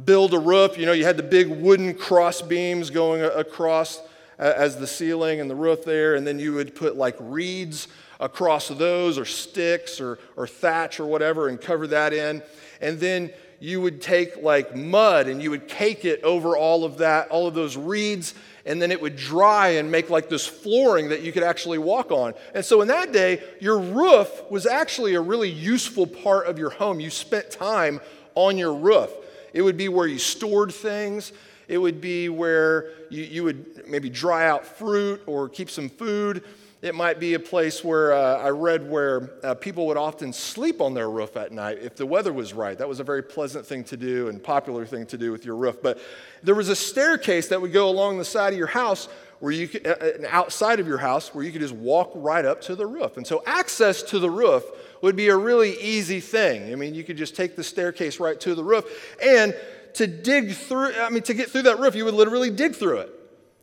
build 0.05 0.35
a 0.35 0.38
roof. 0.38 0.76
You 0.76 0.87
know, 0.87 0.93
you 0.93 1.05
had 1.05 1.17
the 1.17 1.23
big 1.23 1.49
wooden 1.49 1.95
cross 1.95 2.43
beams 2.43 2.91
going 2.91 3.23
across 3.23 4.00
as 4.38 4.76
the 4.76 4.87
ceiling 4.87 5.41
and 5.41 5.49
the 5.49 5.55
roof 5.55 5.85
there, 5.85 6.15
and 6.15 6.26
then 6.26 6.38
you 6.38 6.53
would 6.53 6.75
put 6.75 6.97
like 6.97 7.17
reeds 7.19 7.88
across 8.21 8.69
those, 8.69 9.19
or 9.19 9.25
sticks, 9.25 10.00
or, 10.00 10.19
or 10.37 10.47
thatch, 10.47 11.00
or 11.00 11.07
whatever, 11.07 11.49
and 11.49 11.61
cover 11.61 11.87
that 11.87 12.12
in. 12.12 12.43
And 12.81 12.99
then 12.99 13.31
you 13.61 13.81
would 13.81 14.03
take 14.03 14.43
like 14.43 14.76
mud 14.76 15.29
and 15.29 15.43
you 15.43 15.50
would 15.50 15.69
cake 15.69 16.05
it 16.05 16.23
over 16.23 16.57
all 16.57 16.85
of 16.85 16.99
that, 16.99 17.29
all 17.29 17.47
of 17.47 17.55
those 17.55 17.76
reeds, 17.76 18.35
and 18.67 18.81
then 18.83 18.91
it 18.91 19.00
would 19.00 19.17
dry 19.17 19.69
and 19.69 19.91
make 19.91 20.11
like 20.11 20.29
this 20.29 20.47
flooring 20.47 21.09
that 21.11 21.23
you 21.23 21.33
could 21.33 21.43
actually 21.43 21.79
walk 21.79 22.11
on. 22.11 22.35
And 22.55 22.65
so 22.65 22.83
in 22.83 22.88
that 22.88 23.12
day, 23.12 23.43
your 23.61 23.79
roof 23.79 24.29
was 24.50 24.67
actually 24.67 25.15
a 25.15 25.21
really 25.21 25.50
useful 25.50 26.07
part 26.07 26.47
of 26.47 26.59
your 26.59 26.71
home. 26.71 27.00
You 27.00 27.11
spent 27.11 27.50
time 27.50 28.00
on 28.35 28.59
your 28.59 28.75
roof. 28.75 29.11
It 29.53 29.62
would 29.62 29.76
be 29.76 29.88
where 29.88 30.07
you 30.07 30.19
stored 30.19 30.73
things. 30.73 31.33
It 31.69 31.79
would 31.79 32.00
be 32.00 32.29
where 32.29 32.91
you, 33.11 33.25
you 33.25 33.45
would 33.45 33.88
maybe 33.88 34.09
dry 34.09 34.49
out 34.49 34.65
fruit 34.65 35.23
or 35.26 35.49
keep 35.49 35.71
some 35.71 35.88
food. 35.88 36.45
It 36.83 36.95
might 36.95 37.19
be 37.19 37.35
a 37.35 37.41
place 37.41 37.83
where 37.83 38.12
uh, 38.12 38.37
I 38.37 38.50
read 38.50 38.88
where 38.88 39.31
uh, 39.43 39.55
people 39.55 39.87
would 39.87 39.97
often 39.97 40.33
sleep 40.33 40.81
on 40.81 40.95
their 40.95 41.11
roof 41.11 41.37
at 41.37 41.50
night 41.50 41.79
if 41.81 41.97
the 41.97 42.07
weather 42.07 42.33
was 42.33 42.53
right. 42.53 42.76
That 42.76 42.88
was 42.88 43.00
a 43.00 43.05
very 43.05 43.23
pleasant 43.23 43.67
thing 43.67 43.83
to 43.85 43.97
do 43.97 44.29
and 44.29 44.43
popular 44.43 44.85
thing 44.85 45.07
to 45.07 45.19
do 45.19 45.33
with 45.33 45.45
your 45.45 45.57
roof. 45.57 45.83
But 45.83 45.99
there 46.43 46.55
was 46.55 46.69
a 46.69 46.76
staircase 46.76 47.49
that 47.49 47.61
would 47.61 47.73
go 47.73 47.88
along 47.88 48.19
the 48.19 48.25
side 48.25 48.53
of 48.53 48.59
your 48.59 48.69
house 48.69 49.09
where 49.40 49.52
you 49.52 49.69
could, 49.69 49.87
uh, 49.87 49.97
uh 50.00 50.26
outside 50.28 50.81
of 50.81 50.87
your 50.87 50.99
house 50.99 51.35
where 51.35 51.45
you 51.45 51.52
could 51.52 51.61
just 51.61 51.75
walk 51.75 52.11
right 52.14 52.45
up 52.45 52.61
to 52.62 52.75
the 52.75 52.87
roof. 52.87 53.16
And 53.16 53.26
so 53.26 53.43
access 53.47 54.02
to 54.05 54.19
the 54.19 54.31
roof 54.31 54.64
would 55.02 55.16
be 55.16 55.28
a 55.28 55.37
really 55.37 55.81
easy 55.81 56.21
thing. 56.21 56.73
I 56.73 56.76
mean, 56.76 56.95
you 56.95 57.05
could 57.05 57.16
just 57.16 57.37
take 57.37 57.57
the 57.57 57.64
staircase 57.64 58.19
right 58.19 58.38
to 58.40 58.55
the 58.55 58.64
roof. 58.64 59.16
And 59.23 59.55
to 59.95 60.07
dig 60.07 60.52
through, 60.52 60.93
I 60.95 61.11
mean, 61.11 61.23
to 61.25 61.35
get 61.35 61.50
through 61.50 61.62
that 61.62 61.78
roof, 61.78 61.95
you 61.95 62.05
would 62.05 62.14
literally 62.14 62.50
dig 62.50 62.75
through 62.75 62.99
it. 62.99 63.11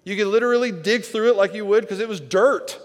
You 0.03 0.17
could 0.17 0.27
literally 0.27 0.71
dig 0.71 1.03
through 1.03 1.29
it 1.29 1.35
like 1.35 1.53
you 1.53 1.65
would 1.65 1.81
because 1.81 1.99
it 1.99 2.09
was 2.09 2.19
dirt 2.19 2.79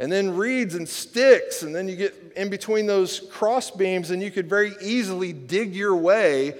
and 0.00 0.10
then 0.10 0.34
reeds 0.34 0.74
and 0.74 0.88
sticks, 0.88 1.62
and 1.62 1.74
then 1.74 1.86
you 1.86 1.94
get 1.94 2.32
in 2.34 2.48
between 2.48 2.86
those 2.86 3.20
cross 3.30 3.70
beams, 3.70 4.10
and 4.10 4.22
you 4.22 4.30
could 4.30 4.48
very 4.48 4.72
easily 4.80 5.34
dig 5.34 5.76
your 5.76 5.94
way 5.94 6.54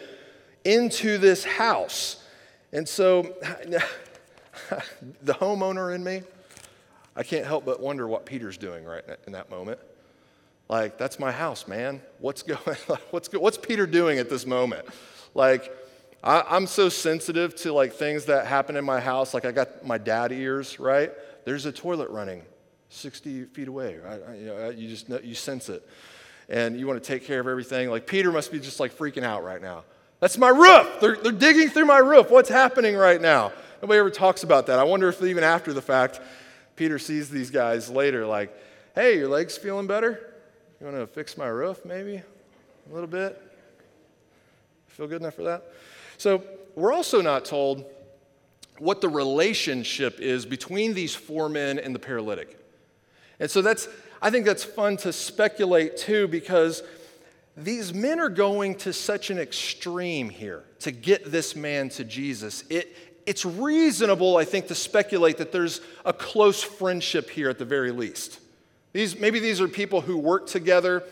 into 0.63 1.17
this 1.17 1.43
house. 1.43 2.23
And 2.71 2.87
so, 2.87 3.35
the 5.23 5.35
homeowner 5.35 5.95
in 5.95 6.03
me, 6.03 6.23
I 7.17 7.23
can't 7.23 7.45
help 7.45 7.65
but 7.65 7.81
wonder 7.81 8.07
what 8.07 8.27
Peter's 8.27 8.57
doing 8.57 8.85
right 8.85 9.05
in 9.27 9.33
that 9.33 9.51
moment. 9.51 9.79
Like, 10.69 10.99
that's 10.99 11.19
my 11.19 11.33
house, 11.33 11.67
man. 11.67 12.01
What's 12.19 12.43
going? 12.45 12.77
What's 13.11 13.33
what's 13.33 13.59
Peter 13.59 13.87
doing 13.87 14.19
at 14.19 14.31
this 14.31 14.47
moment? 14.47 14.87
Like, 15.35 15.75
I, 16.23 16.57
am 16.57 16.67
so 16.67 16.89
sensitive 16.89 17.55
to 17.57 17.73
like 17.73 17.93
things 17.95 18.27
that 18.27 18.47
happen 18.47 18.77
in 18.77 18.85
my 18.85 19.01
house. 19.01 19.35
Like, 19.35 19.45
I 19.45 19.53
got 19.53 19.85
my 19.85 19.99
dad 19.99 20.33
ears, 20.33 20.79
right? 20.79 21.13
There's 21.45 21.67
a 21.67 21.73
toilet 21.73 22.11
running 22.11 22.43
60 22.91 23.45
feet 23.47 23.69
away. 23.69 23.99
Right? 23.99 24.21
You, 24.39 24.47
know, 24.47 24.71
you 24.71 24.89
just 24.89 25.09
know, 25.09 25.19
you 25.23 25.35
sense 25.35 25.69
it. 25.69 25.87
And 26.49 26.79
you 26.79 26.87
want 26.87 27.03
to 27.03 27.07
take 27.07 27.25
care 27.25 27.41
of 27.41 27.47
everything. 27.47 27.91
Like 27.91 28.07
Peter 28.07 28.31
must 28.33 28.53
be 28.53 28.61
just 28.61 28.81
like 28.81 28.97
freaking 28.97 29.23
out 29.23 29.45
right 29.45 29.63
now. 29.63 29.85
That's 30.19 30.37
my 30.37 30.49
roof. 30.49 31.01
They're, 31.01 31.17
they're 31.17 31.33
digging 31.33 31.71
through 31.71 31.87
my 31.87 31.99
roof. 31.99 32.31
What's 32.31 32.51
happening 32.51 32.95
right 32.95 33.21
now? 33.21 33.53
Nobody 33.83 33.99
ever 33.99 34.11
talks 34.11 34.43
about 34.43 34.67
that. 34.67 34.79
I 34.79 34.85
wonder 34.85 35.09
if 35.09 35.23
even 35.23 35.43
after 35.43 35.73
the 35.73 35.83
fact, 35.83 36.21
Peter 36.77 36.99
sees 36.99 37.31
these 37.31 37.51
guys 37.51 37.89
later 37.89 38.27
like, 38.27 38.55
hey, 38.95 39.19
your 39.19 39.29
leg's 39.29 39.57
feeling 39.57 39.87
better? 39.87 40.35
You 40.81 40.87
want 40.87 40.99
to 40.99 41.07
fix 41.07 41.37
my 41.37 41.47
roof 41.47 41.85
maybe 41.85 42.17
a 42.17 42.93
little 42.93 43.09
bit? 43.09 43.41
Feel 44.89 45.07
good 45.07 45.23
enough 45.23 45.35
for 45.35 45.45
that? 45.45 45.65
So 46.19 46.43
we're 46.75 46.93
also 46.93 47.23
not 47.23 47.45
told 47.45 47.85
what 48.79 49.01
the 49.01 49.09
relationship 49.09 50.21
is 50.21 50.45
between 50.45 50.95
these 50.95 51.15
four 51.15 51.49
men 51.49 51.79
and 51.79 51.95
the 51.95 51.99
paralytic. 51.99 52.59
And 53.39 53.51
so 53.51 53.63
that's, 53.63 53.89
I 54.21 54.31
think 54.31 54.45
that's 54.45 54.65
fun 54.65 54.97
to 54.99 55.13
speculate 55.13 55.97
too 55.97 56.29
because 56.29 56.83
these 57.57 57.93
men 57.93 58.21
are 58.21 58.29
going 58.29 58.75
to 58.77 58.93
such 58.93 59.31
an 59.31 59.39
extreme 59.39 60.29
here 60.29 60.65
to 60.81 60.93
get 60.93 61.31
this 61.31 61.57
man 61.57 61.89
to 61.91 62.05
Jesus. 62.05 62.65
It, 62.71 62.97
it's 63.27 63.45
reasonable, 63.45 64.37
I 64.37 64.45
think, 64.45 64.69
to 64.69 64.75
speculate 64.75 65.39
that 65.39 65.53
there's 65.53 65.81
a 66.05 66.13
close 66.13 66.63
friendship 66.63 67.31
here 67.31 67.49
at 67.49 67.59
the 67.59 67.65
very 67.65 67.91
least. 67.91 68.41
These, 68.93 69.19
maybe 69.19 69.39
these 69.39 69.61
are 69.61 69.69
people 69.69 70.01
who 70.01 70.17
work 70.17 70.47
together 70.47 71.05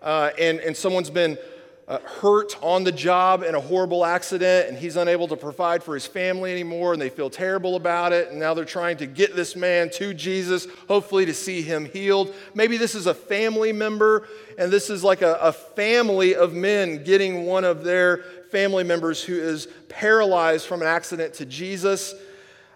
uh, 0.00 0.30
and, 0.38 0.60
and 0.60 0.76
someone's 0.76 1.10
been 1.10 1.38
uh, 1.88 2.00
hurt 2.00 2.60
on 2.62 2.82
the 2.82 2.90
job 2.90 3.44
in 3.44 3.54
a 3.54 3.60
horrible 3.60 4.04
accident 4.04 4.68
and 4.68 4.76
he's 4.76 4.96
unable 4.96 5.28
to 5.28 5.36
provide 5.36 5.84
for 5.84 5.94
his 5.94 6.04
family 6.04 6.50
anymore 6.50 6.92
and 6.92 7.00
they 7.00 7.08
feel 7.08 7.30
terrible 7.30 7.76
about 7.76 8.12
it 8.12 8.28
and 8.30 8.40
now 8.40 8.52
they're 8.52 8.64
trying 8.64 8.96
to 8.96 9.06
get 9.06 9.36
this 9.36 9.54
man 9.54 9.88
to 9.88 10.12
Jesus, 10.12 10.66
hopefully 10.88 11.24
to 11.26 11.34
see 11.34 11.62
him 11.62 11.84
healed. 11.84 12.34
Maybe 12.54 12.76
this 12.76 12.96
is 12.96 13.06
a 13.06 13.14
family 13.14 13.72
member 13.72 14.26
and 14.58 14.72
this 14.72 14.90
is 14.90 15.04
like 15.04 15.22
a, 15.22 15.34
a 15.34 15.52
family 15.52 16.34
of 16.34 16.52
men 16.52 17.04
getting 17.04 17.46
one 17.46 17.62
of 17.62 17.84
their 17.84 18.18
family 18.50 18.82
members 18.82 19.22
who 19.22 19.34
is 19.34 19.68
paralyzed 19.88 20.66
from 20.66 20.82
an 20.82 20.88
accident 20.88 21.34
to 21.34 21.46
Jesus. 21.46 22.14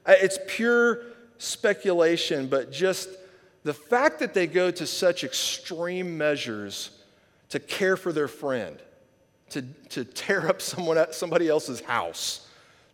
Uh, 0.06 0.14
it's 0.18 0.38
pure 0.46 1.00
speculation, 1.38 2.46
but 2.46 2.70
just 2.70 3.08
the 3.64 3.74
fact 3.74 4.20
that 4.20 4.34
they 4.34 4.46
go 4.46 4.70
to 4.70 4.86
such 4.86 5.24
extreme 5.24 6.16
measures 6.16 6.90
to 7.48 7.58
care 7.58 7.96
for 7.96 8.12
their 8.12 8.28
friend 8.28 8.78
to, 9.50 9.62
to 9.90 10.04
tear 10.04 10.49
up 10.49 10.62
someone, 10.62 11.04
somebody 11.12 11.49
else's 11.49 11.80
house, 11.80 12.47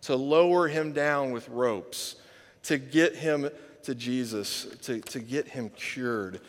to 0.02 0.16
lower 0.16 0.68
him 0.68 0.92
down 0.92 1.32
with 1.32 1.48
ropes, 1.48 2.16
to 2.64 2.78
get 2.78 3.16
him 3.16 3.48
to 3.84 3.94
Jesus, 3.94 4.66
to, 4.82 5.00
to 5.00 5.20
get 5.20 5.48
him 5.48 5.70
cured. 5.70 6.40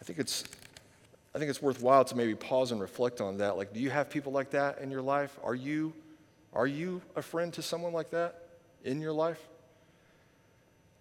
I 0.00 0.04
think 0.04 0.18
it's 0.18 0.44
I 1.34 1.38
think 1.38 1.48
it's 1.48 1.62
worthwhile 1.62 2.04
to 2.06 2.16
maybe 2.16 2.34
pause 2.34 2.72
and 2.72 2.80
reflect 2.80 3.20
on 3.20 3.38
that. 3.38 3.56
Like, 3.56 3.72
do 3.72 3.80
you 3.80 3.90
have 3.90 4.10
people 4.10 4.32
like 4.32 4.50
that 4.50 4.80
in 4.80 4.90
your 4.90 5.02
life? 5.02 5.38
Are 5.44 5.54
you, 5.54 5.92
are 6.52 6.66
you 6.66 7.02
a 7.14 7.22
friend 7.22 7.52
to 7.54 7.62
someone 7.62 7.92
like 7.92 8.10
that 8.10 8.48
in 8.84 9.00
your 9.00 9.12
life? 9.12 9.40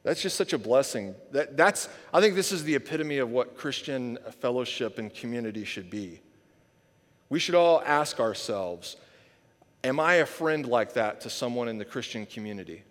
That's 0.03 0.21
just 0.21 0.37
such 0.37 0.53
a 0.53 0.57
blessing. 0.57 1.15
That, 1.31 1.57
that's, 1.57 1.89
I 2.13 2.21
think 2.21 2.35
this 2.35 2.51
is 2.51 2.63
the 2.63 2.75
epitome 2.75 3.17
of 3.17 3.31
what 3.31 3.57
Christian 3.57 4.17
fellowship 4.39 4.99
and 4.99 5.13
community 5.13 5.65
should 5.65 5.89
be. 5.89 6.21
We 7.29 7.39
should 7.39 7.55
all 7.55 7.81
ask 7.85 8.19
ourselves 8.19 8.97
Am 9.83 9.99
I 9.99 10.15
a 10.15 10.25
friend 10.25 10.65
like 10.65 10.93
that 10.93 11.21
to 11.21 11.29
someone 11.29 11.69
in 11.69 11.77
the 11.77 11.85
Christian 11.85 12.25
community? 12.25 12.83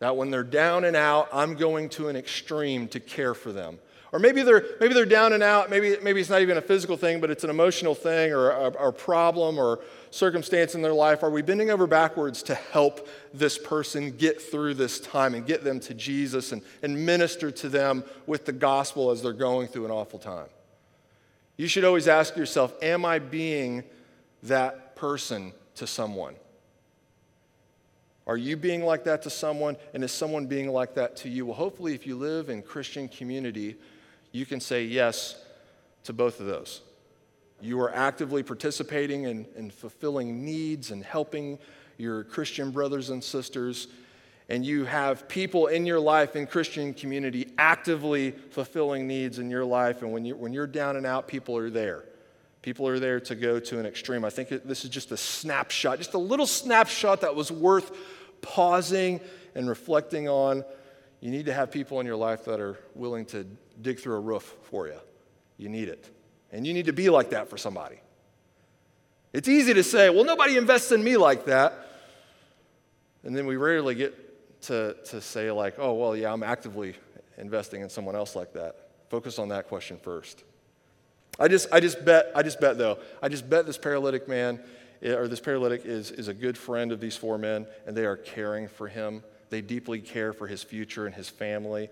That 0.00 0.16
when 0.16 0.30
they're 0.30 0.44
down 0.44 0.84
and 0.84 0.94
out, 0.94 1.28
I'm 1.32 1.54
going 1.54 1.88
to 1.90 2.08
an 2.08 2.16
extreme 2.16 2.88
to 2.88 3.00
care 3.00 3.32
for 3.32 3.52
them. 3.52 3.78
Or 4.12 4.18
maybe 4.18 4.42
they're, 4.42 4.64
maybe 4.80 4.92
they're 4.92 5.06
down 5.06 5.32
and 5.32 5.42
out, 5.42 5.70
maybe, 5.70 5.96
maybe 6.02 6.20
it's 6.20 6.28
not 6.28 6.42
even 6.42 6.56
a 6.56 6.62
physical 6.62 6.96
thing, 6.96 7.20
but 7.20 7.30
it's 7.30 7.44
an 7.44 7.50
emotional 7.50 7.94
thing 7.94 8.32
or 8.32 8.50
a, 8.50 8.88
a 8.88 8.92
problem 8.92 9.56
or 9.56 9.80
circumstance 10.10 10.74
in 10.74 10.82
their 10.82 10.92
life. 10.92 11.22
Are 11.22 11.30
we 11.30 11.42
bending 11.42 11.70
over 11.70 11.86
backwards 11.86 12.42
to 12.44 12.56
help 12.56 13.08
this 13.32 13.56
person 13.56 14.10
get 14.10 14.42
through 14.42 14.74
this 14.74 14.98
time 14.98 15.34
and 15.34 15.46
get 15.46 15.62
them 15.62 15.78
to 15.80 15.94
Jesus 15.94 16.50
and, 16.50 16.62
and 16.82 17.06
minister 17.06 17.52
to 17.52 17.68
them 17.68 18.02
with 18.26 18.46
the 18.46 18.52
gospel 18.52 19.10
as 19.10 19.22
they're 19.22 19.32
going 19.32 19.68
through 19.68 19.84
an 19.84 19.92
awful 19.92 20.18
time? 20.18 20.48
You 21.60 21.68
should 21.68 21.84
always 21.84 22.08
ask 22.08 22.38
yourself 22.38 22.72
Am 22.80 23.04
I 23.04 23.18
being 23.18 23.84
that 24.44 24.96
person 24.96 25.52
to 25.74 25.86
someone? 25.86 26.36
Are 28.26 28.38
you 28.38 28.56
being 28.56 28.82
like 28.82 29.04
that 29.04 29.20
to 29.24 29.30
someone? 29.30 29.76
And 29.92 30.02
is 30.02 30.10
someone 30.10 30.46
being 30.46 30.70
like 30.70 30.94
that 30.94 31.16
to 31.16 31.28
you? 31.28 31.44
Well, 31.44 31.54
hopefully, 31.54 31.92
if 31.92 32.06
you 32.06 32.16
live 32.16 32.48
in 32.48 32.62
Christian 32.62 33.08
community, 33.08 33.76
you 34.32 34.46
can 34.46 34.58
say 34.58 34.84
yes 34.84 35.36
to 36.04 36.14
both 36.14 36.40
of 36.40 36.46
those. 36.46 36.80
You 37.60 37.78
are 37.82 37.94
actively 37.94 38.42
participating 38.42 39.24
in, 39.24 39.44
in 39.54 39.70
fulfilling 39.70 40.42
needs 40.42 40.90
and 40.90 41.04
helping 41.04 41.58
your 41.98 42.24
Christian 42.24 42.70
brothers 42.70 43.10
and 43.10 43.22
sisters 43.22 43.88
and 44.50 44.66
you 44.66 44.84
have 44.84 45.28
people 45.28 45.68
in 45.68 45.86
your 45.86 46.00
life 46.00 46.34
in 46.34 46.44
Christian 46.44 46.92
community 46.92 47.46
actively 47.56 48.32
fulfilling 48.32 49.06
needs 49.06 49.38
in 49.38 49.48
your 49.48 49.64
life, 49.64 50.02
and 50.02 50.12
when, 50.12 50.24
you, 50.24 50.34
when 50.34 50.52
you're 50.52 50.66
down 50.66 50.96
and 50.96 51.06
out, 51.06 51.28
people 51.28 51.56
are 51.56 51.70
there. 51.70 52.04
People 52.60 52.88
are 52.88 52.98
there 52.98 53.20
to 53.20 53.36
go 53.36 53.60
to 53.60 53.78
an 53.78 53.86
extreme. 53.86 54.24
I 54.24 54.30
think 54.30 54.48
this 54.48 54.84
is 54.84 54.90
just 54.90 55.12
a 55.12 55.16
snapshot, 55.16 55.98
just 55.98 56.14
a 56.14 56.18
little 56.18 56.48
snapshot 56.48 57.20
that 57.20 57.34
was 57.34 57.52
worth 57.52 57.96
pausing 58.42 59.20
and 59.54 59.68
reflecting 59.68 60.28
on. 60.28 60.64
You 61.20 61.30
need 61.30 61.46
to 61.46 61.54
have 61.54 61.70
people 61.70 62.00
in 62.00 62.06
your 62.06 62.16
life 62.16 62.44
that 62.46 62.58
are 62.58 62.76
willing 62.94 63.26
to 63.26 63.46
dig 63.80 64.00
through 64.00 64.16
a 64.16 64.20
roof 64.20 64.56
for 64.64 64.88
you. 64.88 64.98
You 65.58 65.68
need 65.68 65.88
it. 65.88 66.10
And 66.50 66.66
you 66.66 66.74
need 66.74 66.86
to 66.86 66.92
be 66.92 67.08
like 67.08 67.30
that 67.30 67.48
for 67.48 67.56
somebody. 67.56 68.00
It's 69.32 69.48
easy 69.48 69.74
to 69.74 69.84
say, 69.84 70.10
well, 70.10 70.24
nobody 70.24 70.56
invests 70.56 70.90
in 70.90 71.04
me 71.04 71.16
like 71.16 71.44
that. 71.44 71.86
And 73.22 73.36
then 73.36 73.46
we 73.46 73.56
rarely 73.56 73.94
get 73.94 74.29
to, 74.62 74.96
to 75.06 75.20
say, 75.20 75.50
like, 75.50 75.74
oh, 75.78 75.94
well, 75.94 76.16
yeah, 76.16 76.32
I'm 76.32 76.42
actively 76.42 76.94
investing 77.38 77.82
in 77.82 77.88
someone 77.88 78.14
else 78.14 78.36
like 78.36 78.52
that. 78.52 78.88
Focus 79.08 79.38
on 79.38 79.48
that 79.48 79.68
question 79.68 79.98
first. 79.98 80.44
I 81.38 81.48
just, 81.48 81.68
I 81.72 81.80
just 81.80 82.04
bet, 82.04 82.30
I 82.34 82.42
just 82.42 82.60
bet 82.60 82.76
though, 82.76 82.98
I 83.22 83.28
just 83.28 83.48
bet 83.48 83.66
this 83.66 83.78
paralytic 83.78 84.28
man 84.28 84.60
eh, 85.02 85.14
or 85.14 85.26
this 85.26 85.40
paralytic 85.40 85.86
is, 85.86 86.10
is 86.10 86.28
a 86.28 86.34
good 86.34 86.58
friend 86.58 86.92
of 86.92 87.00
these 87.00 87.16
four 87.16 87.38
men 87.38 87.66
and 87.86 87.96
they 87.96 88.04
are 88.04 88.16
caring 88.16 88.68
for 88.68 88.88
him. 88.88 89.22
They 89.48 89.62
deeply 89.62 90.00
care 90.00 90.32
for 90.32 90.46
his 90.46 90.62
future 90.62 91.06
and 91.06 91.14
his 91.14 91.28
family. 91.28 91.88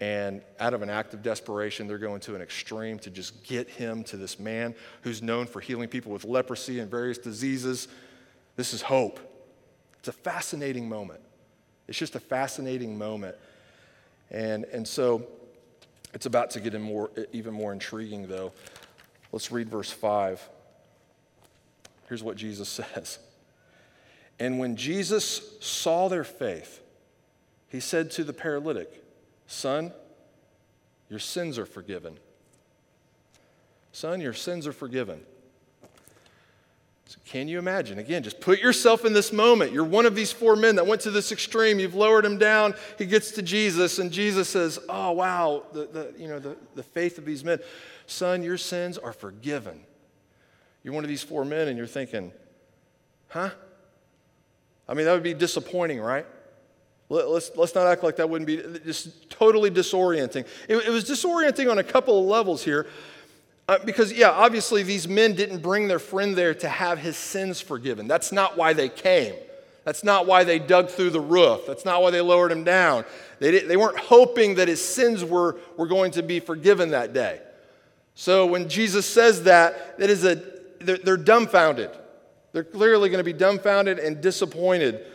And 0.00 0.40
out 0.58 0.72
of 0.72 0.82
an 0.82 0.90
act 0.90 1.14
of 1.14 1.22
desperation, 1.22 1.86
they're 1.86 1.98
going 1.98 2.20
to 2.20 2.34
an 2.34 2.42
extreme 2.42 2.98
to 3.00 3.10
just 3.10 3.44
get 3.44 3.68
him 3.68 4.02
to 4.04 4.16
this 4.16 4.38
man 4.38 4.74
who's 5.02 5.20
known 5.20 5.46
for 5.46 5.60
healing 5.60 5.88
people 5.88 6.12
with 6.12 6.24
leprosy 6.24 6.80
and 6.80 6.90
various 6.90 7.18
diseases. 7.18 7.88
This 8.56 8.72
is 8.72 8.82
hope. 8.82 9.20
It's 9.98 10.08
a 10.08 10.12
fascinating 10.12 10.88
moment. 10.88 11.20
It's 11.88 11.98
just 11.98 12.14
a 12.14 12.20
fascinating 12.20 12.96
moment. 12.96 13.36
And, 14.30 14.64
and 14.66 14.86
so 14.86 15.26
it's 16.14 16.26
about 16.26 16.50
to 16.50 16.60
get 16.60 16.78
more, 16.80 17.10
even 17.32 17.52
more 17.54 17.72
intriguing, 17.72 18.26
though. 18.26 18.52
Let's 19.30 19.50
read 19.50 19.68
verse 19.68 19.90
5. 19.90 20.48
Here's 22.08 22.22
what 22.22 22.36
Jesus 22.36 22.68
says 22.94 23.18
And 24.38 24.58
when 24.58 24.76
Jesus 24.76 25.56
saw 25.60 26.08
their 26.08 26.24
faith, 26.24 26.80
he 27.68 27.80
said 27.80 28.10
to 28.12 28.24
the 28.24 28.32
paralytic, 28.32 29.02
Son, 29.46 29.92
your 31.08 31.18
sins 31.18 31.58
are 31.58 31.66
forgiven. 31.66 32.18
Son, 33.92 34.20
your 34.20 34.32
sins 34.32 34.66
are 34.66 34.72
forgiven. 34.72 35.20
So 37.06 37.18
can 37.24 37.48
you 37.48 37.58
imagine? 37.58 37.98
Again, 37.98 38.22
just 38.22 38.40
put 38.40 38.60
yourself 38.60 39.04
in 39.04 39.12
this 39.12 39.32
moment. 39.32 39.72
You're 39.72 39.84
one 39.84 40.06
of 40.06 40.14
these 40.14 40.32
four 40.32 40.56
men 40.56 40.76
that 40.76 40.86
went 40.86 41.02
to 41.02 41.10
this 41.10 41.30
extreme. 41.32 41.78
You've 41.78 41.94
lowered 41.94 42.24
him 42.24 42.38
down. 42.38 42.74
He 42.96 43.06
gets 43.06 43.32
to 43.32 43.42
Jesus, 43.42 43.98
and 43.98 44.10
Jesus 44.10 44.48
says, 44.48 44.78
Oh, 44.88 45.12
wow, 45.12 45.64
the, 45.72 45.86
the, 45.86 46.14
you 46.16 46.28
know, 46.28 46.38
the, 46.38 46.56
the 46.74 46.82
faith 46.82 47.18
of 47.18 47.24
these 47.24 47.44
men. 47.44 47.58
Son, 48.06 48.42
your 48.42 48.56
sins 48.56 48.98
are 48.98 49.12
forgiven. 49.12 49.80
You're 50.82 50.94
one 50.94 51.04
of 51.04 51.08
these 51.08 51.22
four 51.22 51.44
men, 51.44 51.68
and 51.68 51.76
you're 51.76 51.86
thinking, 51.86 52.32
Huh? 53.28 53.50
I 54.88 54.94
mean, 54.94 55.06
that 55.06 55.12
would 55.12 55.22
be 55.22 55.34
disappointing, 55.34 56.00
right? 56.00 56.26
Let's, 57.08 57.50
let's 57.56 57.74
not 57.74 57.86
act 57.86 58.02
like 58.02 58.16
that 58.16 58.30
wouldn't 58.30 58.46
be 58.46 58.80
just 58.86 59.28
totally 59.28 59.70
disorienting. 59.70 60.46
It, 60.66 60.76
it 60.76 60.88
was 60.88 61.04
disorienting 61.04 61.70
on 61.70 61.78
a 61.78 61.84
couple 61.84 62.18
of 62.18 62.24
levels 62.24 62.64
here. 62.64 62.86
Uh, 63.68 63.78
because, 63.84 64.12
yeah, 64.12 64.30
obviously 64.30 64.82
these 64.82 65.06
men 65.06 65.34
didn't 65.34 65.58
bring 65.58 65.88
their 65.88 66.00
friend 66.00 66.36
there 66.36 66.52
to 66.52 66.68
have 66.68 66.98
his 66.98 67.16
sins 67.16 67.60
forgiven. 67.60 68.08
That's 68.08 68.32
not 68.32 68.56
why 68.56 68.72
they 68.72 68.88
came. 68.88 69.34
That's 69.84 70.04
not 70.04 70.26
why 70.26 70.44
they 70.44 70.58
dug 70.58 70.90
through 70.90 71.10
the 71.10 71.20
roof. 71.20 71.62
That's 71.66 71.84
not 71.84 72.02
why 72.02 72.10
they 72.10 72.20
lowered 72.20 72.52
him 72.52 72.64
down. 72.64 73.04
They, 73.40 73.60
they 73.60 73.76
weren't 73.76 73.98
hoping 73.98 74.56
that 74.56 74.68
his 74.68 74.84
sins 74.84 75.24
were, 75.24 75.58
were 75.76 75.86
going 75.86 76.12
to 76.12 76.22
be 76.22 76.40
forgiven 76.40 76.90
that 76.90 77.12
day. 77.12 77.40
So 78.14 78.46
when 78.46 78.68
Jesus 78.68 79.06
says 79.06 79.44
that, 79.44 79.98
that 79.98 80.10
is 80.10 80.24
a, 80.24 80.42
they're, 80.80 80.98
they're 80.98 81.16
dumbfounded. 81.16 81.90
They're 82.52 82.64
clearly 82.64 83.08
going 83.08 83.18
to 83.18 83.24
be 83.24 83.32
dumbfounded 83.32 83.98
and 83.98 84.20
disappointed. 84.20 85.06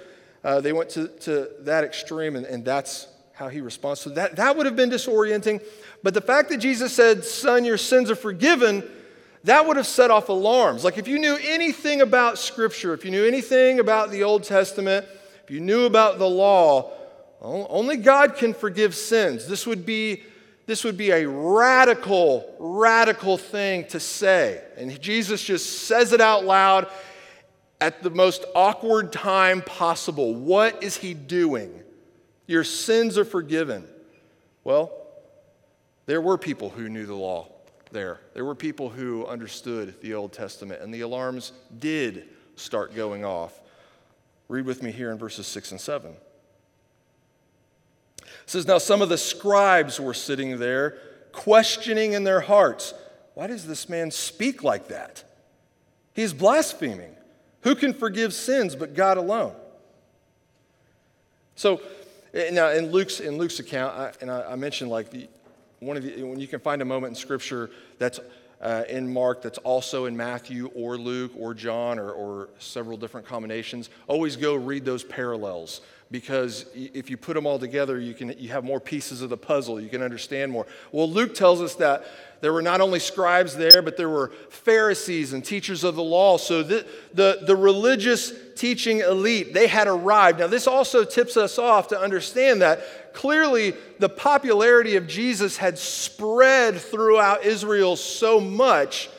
Uh, 0.43 0.61
they 0.61 0.73
went 0.73 0.89
to, 0.91 1.07
to 1.19 1.49
that 1.59 1.83
extreme, 1.83 2.35
and, 2.35 2.45
and 2.45 2.65
that's 2.65 3.07
how 3.37 3.49
he 3.49 3.61
responds. 3.61 4.01
So 4.01 4.09
that, 4.11 4.35
that 4.37 4.57
would 4.57 4.65
have 4.65 4.75
been 4.75 4.89
disorienting. 4.89 5.63
But 6.01 6.15
the 6.15 6.21
fact 6.21 6.49
that 6.49 6.57
Jesus 6.57 6.91
said, 6.91 7.23
Son, 7.23 7.63
your 7.65 7.77
sins 7.77 8.09
are 8.09 8.15
forgiven, 8.15 8.83
that 9.43 9.67
would 9.67 9.77
have 9.77 9.85
set 9.85 10.09
off 10.09 10.29
alarms. 10.29 10.83
Like 10.83 10.97
if 10.97 11.07
you 11.07 11.19
knew 11.19 11.37
anything 11.43 12.01
about 12.01 12.39
Scripture, 12.39 12.95
if 12.95 13.05
you 13.05 13.11
knew 13.11 13.25
anything 13.25 13.79
about 13.79 14.09
the 14.09 14.23
Old 14.23 14.43
Testament, 14.43 15.05
if 15.43 15.51
you 15.51 15.59
knew 15.59 15.85
about 15.85 16.17
the 16.17 16.27
law, 16.27 16.91
only 17.39 17.97
God 17.97 18.37
can 18.37 18.55
forgive 18.55 18.95
sins. 18.95 19.47
This 19.47 19.67
would 19.67 19.85
be, 19.85 20.23
this 20.65 20.83
would 20.83 20.97
be 20.97 21.11
a 21.11 21.29
radical, 21.29 22.55
radical 22.57 23.37
thing 23.37 23.85
to 23.89 23.99
say. 23.99 24.63
And 24.77 24.99
Jesus 24.99 25.43
just 25.43 25.83
says 25.83 26.11
it 26.11 26.21
out 26.21 26.43
loud 26.43 26.87
at 27.79 28.01
the 28.01 28.09
most 28.09 28.45
awkward 28.55 29.13
time 29.13 29.61
possible. 29.61 30.33
What 30.33 30.81
is 30.81 30.97
he 30.97 31.13
doing? 31.13 31.83
Your 32.47 32.63
sins 32.63 33.17
are 33.17 33.25
forgiven. 33.25 33.85
Well, 34.63 34.91
there 36.05 36.21
were 36.21 36.37
people 36.37 36.69
who 36.69 36.89
knew 36.89 37.05
the 37.05 37.13
law 37.13 37.49
there. 37.91 38.21
There 38.33 38.45
were 38.45 38.55
people 38.55 38.89
who 38.89 39.25
understood 39.25 39.99
the 40.01 40.13
Old 40.13 40.33
Testament, 40.33 40.81
and 40.81 40.93
the 40.93 41.01
alarms 41.01 41.51
did 41.77 42.29
start 42.55 42.95
going 42.95 43.23
off. 43.23 43.59
Read 44.47 44.65
with 44.65 44.81
me 44.81 44.91
here 44.91 45.11
in 45.11 45.17
verses 45.17 45.45
6 45.47 45.71
and 45.71 45.81
7. 45.81 46.11
It 48.21 48.27
says, 48.45 48.65
Now 48.65 48.77
some 48.77 49.01
of 49.01 49.09
the 49.09 49.17
scribes 49.17 49.99
were 49.99 50.13
sitting 50.13 50.57
there, 50.57 50.97
questioning 51.33 52.13
in 52.13 52.23
their 52.23 52.41
hearts, 52.41 52.93
Why 53.33 53.47
does 53.47 53.67
this 53.67 53.89
man 53.89 54.09
speak 54.11 54.63
like 54.63 54.87
that? 54.87 55.23
He's 56.13 56.33
blaspheming. 56.33 57.13
Who 57.61 57.75
can 57.75 57.93
forgive 57.93 58.33
sins 58.33 58.75
but 58.75 58.93
God 58.93 59.17
alone? 59.17 59.53
So, 61.55 61.81
now 62.51 62.69
in 62.69 62.91
Luke's, 62.91 63.19
in 63.19 63.37
Luke's 63.37 63.59
account, 63.59 63.97
I, 63.97 64.11
and 64.21 64.31
I, 64.31 64.51
I, 64.51 64.55
mentioned 64.55 64.91
like 64.91 65.09
the, 65.09 65.27
one 65.79 65.97
of 65.97 66.03
the, 66.03 66.23
when 66.23 66.39
you 66.39 66.47
can 66.47 66.59
find 66.59 66.81
a 66.81 66.85
moment 66.85 67.11
in 67.11 67.15
Scripture 67.15 67.69
that's 67.97 68.19
uh, 68.61 68.83
in 68.89 69.11
Mark 69.11 69.41
that's 69.41 69.57
also 69.59 70.05
in 70.05 70.17
Matthew 70.17 70.71
or 70.73 70.97
Luke 70.97 71.31
or 71.37 71.53
John 71.53 71.99
or, 71.99 72.11
or 72.11 72.49
several 72.59 72.97
different 72.97 73.27
combinations, 73.27 73.89
always 74.07 74.35
go 74.35 74.55
read 74.55 74.85
those 74.85 75.03
parallels 75.03 75.81
because 76.09 76.65
if 76.73 77.09
you 77.09 77.17
put 77.17 77.33
them 77.33 77.45
all 77.45 77.59
together, 77.59 77.99
you, 77.99 78.13
can, 78.13 78.33
you 78.37 78.49
have 78.49 78.63
more 78.63 78.79
pieces 78.79 79.21
of 79.21 79.29
the 79.29 79.37
puzzle. 79.37 79.79
You 79.79 79.89
can 79.89 80.01
understand 80.01 80.51
more. 80.51 80.65
Well, 80.91 81.09
Luke 81.09 81.35
tells 81.35 81.61
us 81.61 81.75
that 81.75 82.05
there 82.39 82.53
were 82.53 82.61
not 82.61 82.81
only 82.81 82.99
scribes 82.99 83.55
there, 83.55 83.81
but 83.81 83.97
there 83.97 84.07
were 84.07 84.31
Pharisees 84.49 85.33
and 85.33 85.43
teachers 85.43 85.83
of 85.83 85.95
the 85.95 86.03
law. 86.03 86.37
So 86.37 86.63
the, 86.63 86.85
the, 87.13 87.39
the 87.45 87.55
religious 87.55 88.31
teaching 88.55 88.99
elite, 88.99 89.53
they 89.53 89.67
had 89.67 89.87
arrived. 89.87 90.39
Now, 90.39 90.47
this 90.47 90.67
also 90.67 91.03
tips 91.03 91.35
us 91.35 91.57
off 91.57 91.89
to 91.89 91.99
understand 91.99 92.61
that 92.61 93.13
clearly 93.13 93.73
the 93.99 94.09
popularity 94.09 94.95
of 94.95 95.07
Jesus 95.07 95.57
had 95.57 95.77
spread 95.77 96.77
throughout 96.77 97.43
Israel 97.43 97.95
so 97.95 98.39
much 98.39 99.09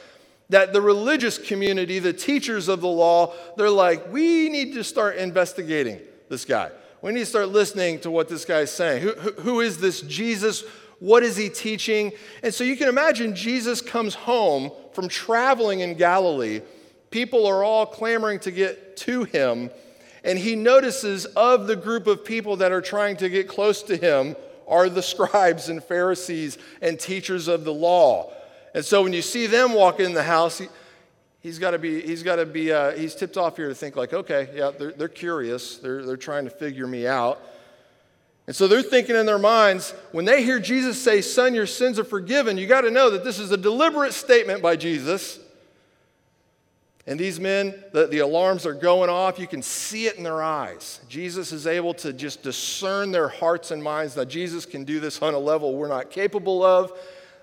that 0.48 0.72
the 0.72 0.80
religious 0.80 1.36
community, 1.36 1.98
the 1.98 2.12
teachers 2.12 2.68
of 2.68 2.80
the 2.80 2.88
law, 2.88 3.34
they're 3.58 3.68
like, 3.68 4.10
we 4.10 4.48
need 4.48 4.72
to 4.72 4.82
start 4.84 5.16
investigating 5.16 6.00
this 6.28 6.44
guy. 6.44 6.70
We 7.00 7.12
need 7.12 7.20
to 7.20 7.26
start 7.26 7.48
listening 7.48 8.00
to 8.00 8.10
what 8.10 8.28
this 8.28 8.44
guy's 8.44 8.72
saying. 8.72 9.02
Who, 9.02 9.12
who, 9.12 9.32
who 9.42 9.60
is 9.60 9.78
this 9.78 10.00
Jesus? 10.00 10.64
What 10.98 11.22
is 11.22 11.36
he 11.36 11.48
teaching? 11.48 12.12
And 12.42 12.52
so 12.52 12.64
you 12.64 12.76
can 12.76 12.88
imagine 12.88 13.34
Jesus 13.34 13.80
comes 13.80 14.14
home 14.14 14.72
from 14.92 15.08
traveling 15.08 15.80
in 15.80 15.94
Galilee. 15.94 16.60
People 17.10 17.46
are 17.46 17.62
all 17.62 17.86
clamoring 17.86 18.40
to 18.40 18.50
get 18.50 18.96
to 18.98 19.24
him. 19.24 19.70
And 20.24 20.38
he 20.38 20.56
notices 20.56 21.24
of 21.24 21.68
the 21.68 21.76
group 21.76 22.06
of 22.06 22.24
people 22.24 22.56
that 22.56 22.72
are 22.72 22.82
trying 22.82 23.16
to 23.18 23.28
get 23.28 23.48
close 23.48 23.82
to 23.84 23.96
him 23.96 24.34
are 24.66 24.88
the 24.88 25.02
scribes 25.14 25.68
and 25.68 25.82
Pharisees 25.82 26.58
and 26.82 26.98
teachers 26.98 27.46
of 27.46 27.64
the 27.64 27.72
law. 27.72 28.32
And 28.74 28.84
so 28.84 29.02
when 29.02 29.12
you 29.12 29.22
see 29.22 29.46
them 29.46 29.72
walk 29.72 30.00
in 30.00 30.14
the 30.14 30.22
house, 30.22 30.60
he's 31.40 31.58
got 31.58 31.72
to 31.72 31.78
be, 31.78 32.00
he's 32.00 32.22
got 32.22 32.36
to 32.36 32.46
be, 32.46 32.72
uh, 32.72 32.92
he's 32.92 33.14
tipped 33.14 33.36
off 33.36 33.56
here 33.56 33.68
to 33.68 33.74
think 33.74 33.96
like, 33.96 34.12
okay, 34.12 34.48
yeah, 34.54 34.70
they're, 34.76 34.92
they're 34.92 35.08
curious. 35.08 35.78
They're, 35.78 36.04
they're 36.04 36.16
trying 36.16 36.44
to 36.44 36.50
figure 36.50 36.86
me 36.86 37.06
out. 37.06 37.40
And 38.46 38.56
so 38.56 38.66
they're 38.66 38.82
thinking 38.82 39.14
in 39.14 39.26
their 39.26 39.38
minds, 39.38 39.92
when 40.12 40.24
they 40.24 40.42
hear 40.42 40.58
Jesus 40.58 41.00
say, 41.00 41.20
Son, 41.20 41.54
your 41.54 41.66
sins 41.66 41.98
are 41.98 42.04
forgiven, 42.04 42.56
you 42.56 42.66
got 42.66 42.80
to 42.80 42.90
know 42.90 43.10
that 43.10 43.22
this 43.22 43.38
is 43.38 43.50
a 43.50 43.58
deliberate 43.58 44.14
statement 44.14 44.62
by 44.62 44.74
Jesus. 44.74 45.38
And 47.06 47.18
these 47.18 47.40
men, 47.40 47.74
the, 47.92 48.06
the 48.06 48.18
alarms 48.18 48.66
are 48.66 48.74
going 48.74 49.08
off. 49.08 49.38
You 49.38 49.46
can 49.46 49.62
see 49.62 50.06
it 50.06 50.16
in 50.16 50.22
their 50.22 50.42
eyes. 50.42 51.00
Jesus 51.08 51.52
is 51.52 51.66
able 51.66 51.94
to 51.94 52.12
just 52.12 52.42
discern 52.42 53.12
their 53.12 53.28
hearts 53.28 53.70
and 53.70 53.82
minds. 53.82 54.14
That 54.14 54.28
Jesus 54.28 54.66
can 54.66 54.84
do 54.84 55.00
this 55.00 55.22
on 55.22 55.32
a 55.32 55.38
level 55.38 55.74
we're 55.74 55.88
not 55.88 56.10
capable 56.10 56.62
of. 56.62 56.92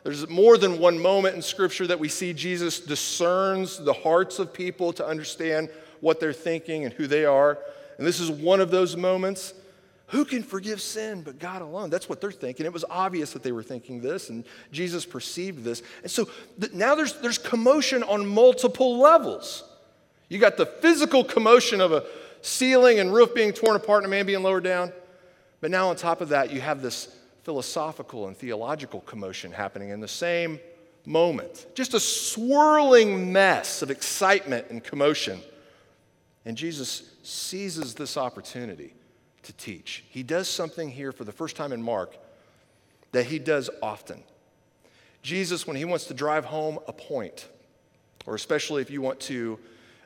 There's 0.06 0.30
more 0.30 0.56
than 0.60 0.78
one 0.78 1.02
moment 1.02 1.36
in 1.36 1.42
Scripture 1.42 1.88
that 1.88 2.00
we 2.00 2.10
see 2.10 2.32
Jesus 2.32 2.80
discerns 2.80 3.80
the 3.80 3.92
hearts 3.92 4.38
of 4.38 4.54
people 4.54 4.94
to 4.94 5.06
understand 5.06 5.68
what 6.00 6.20
they're 6.20 6.32
thinking 6.32 6.86
and 6.86 6.94
who 6.94 7.08
they 7.08 7.26
are. 7.26 7.58
And 7.98 8.06
this 8.06 8.20
is 8.20 8.30
one 8.30 8.62
of 8.62 8.70
those 8.70 8.96
moments. 8.96 9.56
Who 10.10 10.24
can 10.24 10.44
forgive 10.44 10.80
sin 10.80 11.24
but 11.24 11.40
God 11.40 11.64
alone? 11.64 11.90
That's 11.90 12.08
what 12.08 12.22
they're 12.22 12.32
thinking. 12.32 12.68
It 12.68 12.72
was 12.72 12.86
obvious 12.88 13.34
that 13.34 13.42
they 13.42 13.52
were 13.52 13.64
thinking 13.64 14.00
this, 14.00 14.30
and 14.30 14.44
Jesus 14.72 15.08
perceived 15.08 15.64
this. 15.64 15.82
And 16.04 16.12
so 16.12 16.30
th- 16.62 16.72
now 16.72 16.94
there's, 16.94 17.14
there's 17.22 17.40
commotion 17.40 18.04
on 18.04 18.28
multiple 18.28 19.00
levels. 19.00 19.64
You 20.30 20.38
got 20.38 20.56
the 20.56 20.68
physical 20.68 21.24
commotion 21.24 21.82
of 21.82 21.92
a 21.92 22.04
ceiling 22.42 23.00
and 23.00 23.12
roof 23.12 23.34
being 23.34 23.54
torn 23.54 23.76
apart 23.76 24.04
and 24.04 24.14
a 24.14 24.16
man 24.16 24.28
being 24.28 24.44
lowered 24.44 24.66
down. 24.66 24.94
But 25.62 25.72
now, 25.72 25.90
on 25.90 25.96
top 25.96 26.22
of 26.22 26.30
that, 26.30 26.54
you 26.54 26.62
have 26.62 26.84
this 26.84 27.08
philosophical 27.46 28.28
and 28.28 28.36
theological 28.36 29.02
commotion 29.02 29.52
happening 29.52 29.90
in 29.90 30.00
the 30.00 30.08
same 30.08 30.60
moment. 31.06 31.68
Just 31.76 31.94
a 31.94 32.00
swirling 32.00 33.32
mess 33.32 33.84
of 33.84 33.92
excitement 33.92 34.66
and 34.72 34.84
commotion. 34.84 35.40
And 36.44 36.58
Jesus 36.58 37.14
seizes 37.22 37.94
this 37.94 38.18
opportunity 38.18 38.96
to 39.44 39.54
teach. 39.54 40.04
He 40.10 40.24
does 40.24 40.50
something 40.50 40.90
here 40.90 41.12
for 41.12 41.24
the 41.24 41.32
first 41.32 41.56
time 41.56 41.72
in 41.72 41.84
Mark 41.84 42.18
that 43.12 43.28
he 43.28 43.38
does 43.38 43.70
often. 43.82 44.24
Jesus, 45.22 45.68
when 45.68 45.78
he 45.78 45.86
wants 45.86 46.06
to 46.06 46.16
drive 46.16 46.46
home 46.46 46.80
a 46.88 46.94
point, 46.94 47.48
or 48.26 48.34
especially 48.34 48.82
if 48.82 48.90
you 48.90 49.04
want 49.04 49.20
to, 49.22 49.60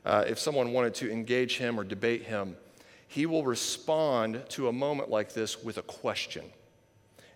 uh, 0.06 0.26
if 0.28 0.40
someone 0.40 0.74
wanted 0.74 0.94
to 0.96 1.10
engage 1.10 1.58
him 1.58 1.80
or 1.80 1.86
debate 1.86 2.24
him, 2.24 2.58
he 3.08 3.26
will 3.26 3.46
respond 3.46 4.44
to 4.50 4.68
a 4.68 4.74
moment 4.74 5.10
like 5.10 5.32
this 5.32 5.64
with 5.64 5.78
a 5.78 5.82
question. 5.84 6.44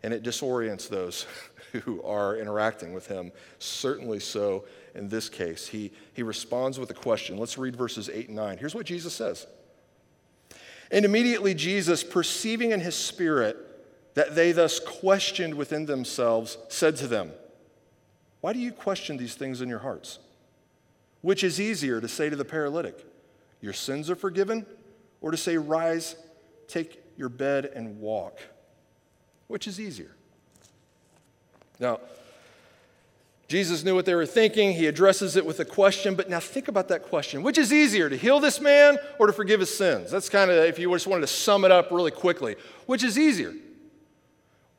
And 0.03 0.13
it 0.13 0.23
disorients 0.23 0.89
those 0.89 1.25
who 1.83 2.01
are 2.03 2.35
interacting 2.37 2.93
with 2.93 3.07
him, 3.07 3.31
certainly 3.59 4.19
so 4.19 4.65
in 4.95 5.09
this 5.09 5.29
case. 5.29 5.67
He, 5.67 5.91
he 6.13 6.23
responds 6.23 6.77
with 6.77 6.89
a 6.91 6.93
question. 6.95 7.37
Let's 7.37 7.57
read 7.57 7.75
verses 7.75 8.09
8 8.09 8.27
and 8.27 8.35
9. 8.35 8.57
Here's 8.57 8.75
what 8.75 8.85
Jesus 8.85 9.13
says 9.13 9.47
and 10.93 11.05
immediately 11.05 11.55
Jesus, 11.55 12.03
perceiving 12.03 12.71
in 12.71 12.79
his 12.79 12.95
spirit 12.95 13.57
that 14.13 14.35
they 14.35 14.51
thus 14.51 14.79
questioned 14.79 15.55
within 15.55 15.87
themselves, 15.87 16.59
said 16.69 16.95
to 16.97 17.07
them, 17.07 17.31
Why 18.41 18.53
do 18.53 18.59
you 18.59 18.71
question 18.71 19.17
these 19.17 19.33
things 19.33 19.59
in 19.59 19.69
your 19.69 19.79
hearts? 19.79 20.19
Which 21.21 21.43
is 21.43 21.59
easier 21.59 21.99
to 21.99 22.07
say 22.07 22.29
to 22.29 22.35
the 22.35 22.45
paralytic, 22.45 23.03
Your 23.59 23.73
sins 23.73 24.11
are 24.11 24.15
forgiven, 24.15 24.67
or 25.19 25.31
to 25.31 25.37
say, 25.37 25.57
Rise, 25.57 26.15
take 26.67 27.01
your 27.17 27.29
bed 27.29 27.65
and 27.65 27.99
walk? 27.99 28.37
Which 29.53 29.67
is 29.67 29.79
easier? 29.79 30.09
Now, 31.79 31.99
Jesus 33.47 33.83
knew 33.83 33.93
what 33.93 34.07
they 34.07 34.15
were 34.15 34.25
thinking. 34.25 34.73
He 34.73 34.87
addresses 34.87 35.35
it 35.35 35.45
with 35.45 35.59
a 35.59 35.65
question, 35.65 36.15
but 36.15 36.27
now 36.27 36.39
think 36.39 36.69
about 36.69 36.87
that 36.87 37.03
question. 37.03 37.43
Which 37.43 37.59
is 37.59 37.71
easier, 37.71 38.09
to 38.09 38.17
heal 38.17 38.39
this 38.39 38.59
man 38.59 38.97
or 39.19 39.27
to 39.27 39.31
forgive 39.31 39.59
his 39.59 39.71
sins? 39.71 40.09
That's 40.09 40.27
kind 40.27 40.49
of, 40.49 40.57
if 40.65 40.79
you 40.79 40.91
just 40.91 41.05
wanted 41.05 41.21
to 41.21 41.27
sum 41.27 41.65
it 41.65 41.71
up 41.71 41.91
really 41.91 42.09
quickly, 42.09 42.55
which 42.87 43.03
is 43.03 43.15
easier? 43.15 43.53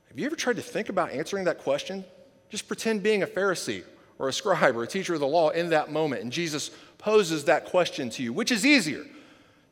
Have 0.09 0.19
you 0.19 0.27
ever 0.27 0.35
tried 0.35 0.57
to 0.57 0.63
think 0.63 0.89
about 0.89 1.13
answering 1.13 1.45
that 1.45 1.59
question? 1.59 2.05
Just 2.51 2.67
pretend 2.67 3.01
being 3.01 3.23
a 3.23 3.29
Pharisee 3.29 3.85
or 4.19 4.29
a 4.29 4.33
scribe 4.33 4.77
or 4.77 4.83
a 4.83 4.89
teacher 4.89 5.15
of 5.15 5.21
the 5.21 5.27
law 5.29 5.51
in 5.51 5.69
that 5.69 5.93
moment, 5.93 6.23
and 6.23 6.33
Jesus 6.33 6.73
poses 6.99 7.45
that 7.45 7.67
question 7.67 8.11
to 8.11 8.25
you. 8.25 8.33
Which 8.33 8.51
is 8.51 8.67
easier, 8.67 9.07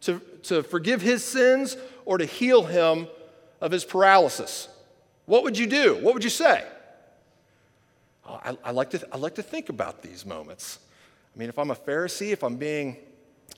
to, 0.02 0.20
to 0.44 0.62
forgive 0.62 1.02
his 1.02 1.24
sins 1.24 1.76
or 2.04 2.18
to 2.18 2.24
heal 2.24 2.62
him 2.66 3.08
of 3.60 3.72
his 3.72 3.84
paralysis? 3.84 4.68
What 5.26 5.44
would 5.44 5.56
you 5.56 5.66
do? 5.66 5.94
What 5.96 6.14
would 6.14 6.24
you 6.24 6.30
say? 6.30 6.64
Oh, 8.26 8.40
I, 8.44 8.56
I, 8.64 8.70
like 8.70 8.90
to, 8.90 9.06
I 9.12 9.16
like 9.16 9.34
to 9.36 9.42
think 9.42 9.68
about 9.68 10.02
these 10.02 10.24
moments. 10.26 10.78
I 11.34 11.38
mean, 11.38 11.48
if 11.48 11.58
I'm 11.58 11.70
a 11.70 11.74
Pharisee, 11.74 12.32
if 12.32 12.42
I'm 12.42 12.56
being, 12.56 12.96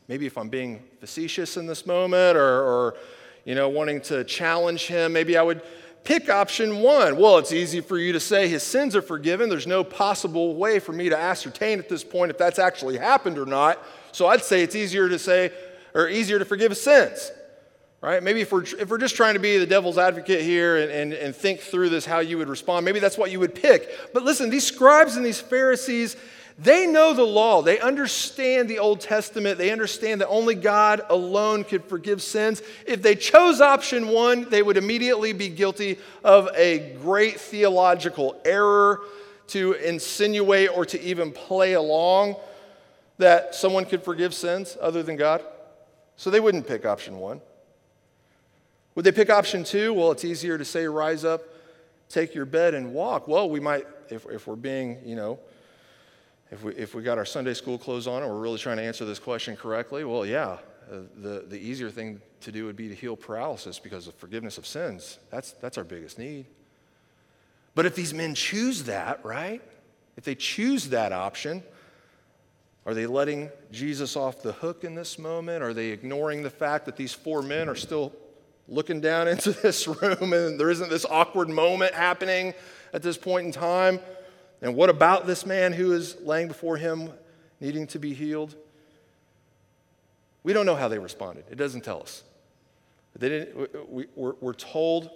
maybe 0.08 0.26
if 0.26 0.38
I'm 0.38 0.48
being 0.48 0.82
facetious 1.00 1.56
in 1.56 1.66
this 1.66 1.86
moment 1.86 2.36
or, 2.36 2.62
or 2.62 2.96
you 3.44 3.54
know, 3.54 3.68
wanting 3.68 4.00
to 4.02 4.24
challenge 4.24 4.86
him, 4.86 5.12
maybe 5.12 5.36
I 5.36 5.42
would 5.42 5.62
pick 6.04 6.28
option 6.28 6.80
one. 6.80 7.16
Well, 7.16 7.38
it's 7.38 7.52
easy 7.52 7.80
for 7.80 7.98
you 7.98 8.12
to 8.12 8.20
say 8.20 8.46
his 8.46 8.62
sins 8.62 8.94
are 8.94 9.02
forgiven. 9.02 9.48
There's 9.48 9.66
no 9.66 9.84
possible 9.84 10.54
way 10.54 10.78
for 10.78 10.92
me 10.92 11.08
to 11.08 11.18
ascertain 11.18 11.78
at 11.78 11.88
this 11.88 12.04
point 12.04 12.30
if 12.30 12.38
that's 12.38 12.58
actually 12.58 12.98
happened 12.98 13.38
or 13.38 13.46
not. 13.46 13.82
So 14.12 14.26
I'd 14.26 14.44
say 14.44 14.62
it's 14.62 14.76
easier 14.76 15.08
to 15.08 15.18
say, 15.18 15.50
or 15.94 16.08
easier 16.08 16.38
to 16.38 16.44
forgive 16.44 16.70
his 16.70 16.82
sins 16.82 17.30
right? 18.04 18.22
Maybe 18.22 18.42
if 18.42 18.52
we're, 18.52 18.64
if 18.64 18.90
we're 18.90 18.98
just 18.98 19.16
trying 19.16 19.32
to 19.32 19.40
be 19.40 19.56
the 19.56 19.66
devil's 19.66 19.96
advocate 19.96 20.42
here 20.42 20.76
and, 20.76 20.90
and, 20.90 21.12
and 21.14 21.34
think 21.34 21.60
through 21.60 21.88
this, 21.88 22.04
how 22.04 22.18
you 22.18 22.36
would 22.36 22.50
respond, 22.50 22.84
maybe 22.84 22.98
that's 23.00 23.16
what 23.16 23.30
you 23.30 23.40
would 23.40 23.54
pick. 23.54 24.12
But 24.12 24.24
listen, 24.24 24.50
these 24.50 24.66
scribes 24.66 25.16
and 25.16 25.24
these 25.24 25.40
Pharisees, 25.40 26.14
they 26.58 26.86
know 26.86 27.14
the 27.14 27.24
law. 27.24 27.62
They 27.62 27.80
understand 27.80 28.68
the 28.68 28.78
Old 28.78 29.00
Testament. 29.00 29.56
They 29.56 29.70
understand 29.70 30.20
that 30.20 30.28
only 30.28 30.54
God 30.54 31.00
alone 31.08 31.64
could 31.64 31.82
forgive 31.84 32.20
sins. 32.20 32.60
If 32.86 33.00
they 33.00 33.14
chose 33.14 33.62
option 33.62 34.08
one, 34.08 34.50
they 34.50 34.62
would 34.62 34.76
immediately 34.76 35.32
be 35.32 35.48
guilty 35.48 35.98
of 36.22 36.50
a 36.54 36.94
great 37.00 37.40
theological 37.40 38.38
error 38.44 39.00
to 39.48 39.72
insinuate 39.72 40.68
or 40.76 40.84
to 40.84 41.00
even 41.00 41.32
play 41.32 41.72
along 41.72 42.36
that 43.16 43.54
someone 43.54 43.86
could 43.86 44.02
forgive 44.02 44.34
sins 44.34 44.76
other 44.78 45.02
than 45.02 45.16
God. 45.16 45.42
So 46.16 46.28
they 46.28 46.40
wouldn't 46.40 46.68
pick 46.68 46.84
option 46.84 47.18
one. 47.18 47.40
Would 48.94 49.04
they 49.04 49.12
pick 49.12 49.30
option 49.30 49.64
two? 49.64 49.92
Well, 49.92 50.12
it's 50.12 50.24
easier 50.24 50.56
to 50.56 50.64
say, 50.64 50.86
rise 50.86 51.24
up, 51.24 51.42
take 52.08 52.34
your 52.34 52.46
bed, 52.46 52.74
and 52.74 52.92
walk. 52.92 53.26
Well, 53.26 53.50
we 53.50 53.60
might, 53.60 53.86
if, 54.08 54.26
if 54.26 54.46
we're 54.46 54.56
being, 54.56 54.98
you 55.04 55.16
know, 55.16 55.38
if 56.50 56.62
we, 56.62 56.74
if 56.74 56.94
we 56.94 57.02
got 57.02 57.18
our 57.18 57.24
Sunday 57.24 57.54
school 57.54 57.78
clothes 57.78 58.06
on 58.06 58.22
and 58.22 58.30
we're 58.30 58.38
really 58.38 58.58
trying 58.58 58.76
to 58.76 58.82
answer 58.82 59.04
this 59.04 59.18
question 59.18 59.56
correctly, 59.56 60.04
well, 60.04 60.24
yeah, 60.24 60.58
uh, 60.90 60.98
the, 61.16 61.44
the 61.48 61.58
easier 61.58 61.90
thing 61.90 62.20
to 62.42 62.52
do 62.52 62.66
would 62.66 62.76
be 62.76 62.88
to 62.88 62.94
heal 62.94 63.16
paralysis 63.16 63.78
because 63.78 64.06
of 64.06 64.14
forgiveness 64.14 64.58
of 64.58 64.66
sins. 64.66 65.18
That's, 65.30 65.52
that's 65.52 65.78
our 65.78 65.84
biggest 65.84 66.18
need. 66.18 66.46
But 67.74 67.86
if 67.86 67.96
these 67.96 68.14
men 68.14 68.34
choose 68.34 68.84
that, 68.84 69.24
right? 69.24 69.60
If 70.16 70.24
they 70.24 70.36
choose 70.36 70.90
that 70.90 71.10
option, 71.12 71.64
are 72.86 72.94
they 72.94 73.06
letting 73.06 73.50
Jesus 73.72 74.14
off 74.14 74.42
the 74.42 74.52
hook 74.52 74.84
in 74.84 74.94
this 74.94 75.18
moment? 75.18 75.64
Are 75.64 75.74
they 75.74 75.88
ignoring 75.88 76.42
the 76.42 76.50
fact 76.50 76.84
that 76.86 76.96
these 76.96 77.12
four 77.12 77.42
men 77.42 77.68
are 77.68 77.74
still 77.74 78.12
looking 78.68 79.00
down 79.00 79.28
into 79.28 79.52
this 79.52 79.86
room 79.86 80.32
and 80.32 80.58
there 80.58 80.70
isn't 80.70 80.90
this 80.90 81.04
awkward 81.04 81.48
moment 81.48 81.94
happening 81.94 82.54
at 82.92 83.02
this 83.02 83.16
point 83.16 83.46
in 83.46 83.52
time? 83.52 84.00
And 84.62 84.74
what 84.76 84.88
about 84.88 85.26
this 85.26 85.44
man 85.44 85.72
who 85.72 85.92
is 85.92 86.16
laying 86.22 86.48
before 86.48 86.76
him 86.76 87.10
needing 87.60 87.86
to 87.88 87.98
be 87.98 88.14
healed? 88.14 88.54
We 90.42 90.52
don't 90.52 90.66
know 90.66 90.76
how 90.76 90.88
they 90.88 90.98
responded. 90.98 91.44
It 91.50 91.56
doesn't 91.56 91.82
tell 91.82 92.00
us. 92.00 92.22
They 93.16 93.28
didn't, 93.28 93.90
we, 93.90 94.06
we're, 94.16 94.34
we're 94.40 94.54
told, 94.54 95.10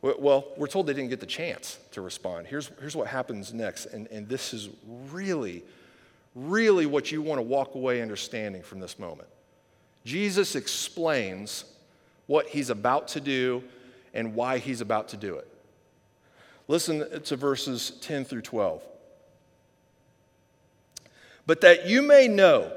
well, 0.00 0.46
we're 0.56 0.66
told 0.66 0.86
they 0.86 0.94
didn't 0.94 1.10
get 1.10 1.20
the 1.20 1.26
chance 1.26 1.78
to 1.92 2.00
respond. 2.00 2.46
Here's, 2.46 2.70
here's 2.80 2.96
what 2.96 3.08
happens 3.08 3.52
next, 3.52 3.86
and, 3.86 4.08
and 4.08 4.28
this 4.28 4.54
is 4.54 4.70
really, 5.10 5.62
really 6.34 6.86
what 6.86 7.12
you 7.12 7.22
want 7.22 7.38
to 7.38 7.42
walk 7.42 7.74
away 7.74 8.00
understanding 8.00 8.62
from 8.62 8.80
this 8.80 8.98
moment. 8.98 9.28
Jesus 10.04 10.56
explains 10.56 11.64
what 12.32 12.48
he's 12.48 12.70
about 12.70 13.08
to 13.08 13.20
do 13.20 13.62
and 14.14 14.34
why 14.34 14.56
he's 14.56 14.80
about 14.80 15.08
to 15.08 15.18
do 15.18 15.34
it. 15.36 15.46
Listen 16.66 17.20
to 17.20 17.36
verses 17.36 17.90
10 18.00 18.24
through 18.24 18.40
12. 18.40 18.82
But 21.44 21.60
that 21.60 21.86
you 21.86 22.00
may 22.00 22.28
know 22.28 22.72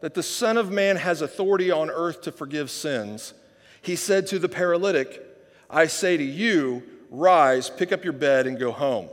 that 0.00 0.14
the 0.14 0.22
Son 0.22 0.56
of 0.56 0.70
Man 0.70 0.94
has 0.94 1.22
authority 1.22 1.72
on 1.72 1.90
earth 1.90 2.22
to 2.22 2.30
forgive 2.30 2.70
sins, 2.70 3.34
he 3.82 3.96
said 3.96 4.28
to 4.28 4.38
the 4.38 4.48
paralytic, 4.48 5.26
I 5.68 5.88
say 5.88 6.16
to 6.16 6.22
you, 6.22 6.84
rise, 7.10 7.68
pick 7.68 7.90
up 7.90 8.04
your 8.04 8.12
bed, 8.12 8.46
and 8.46 8.60
go 8.60 8.70
home. 8.70 9.08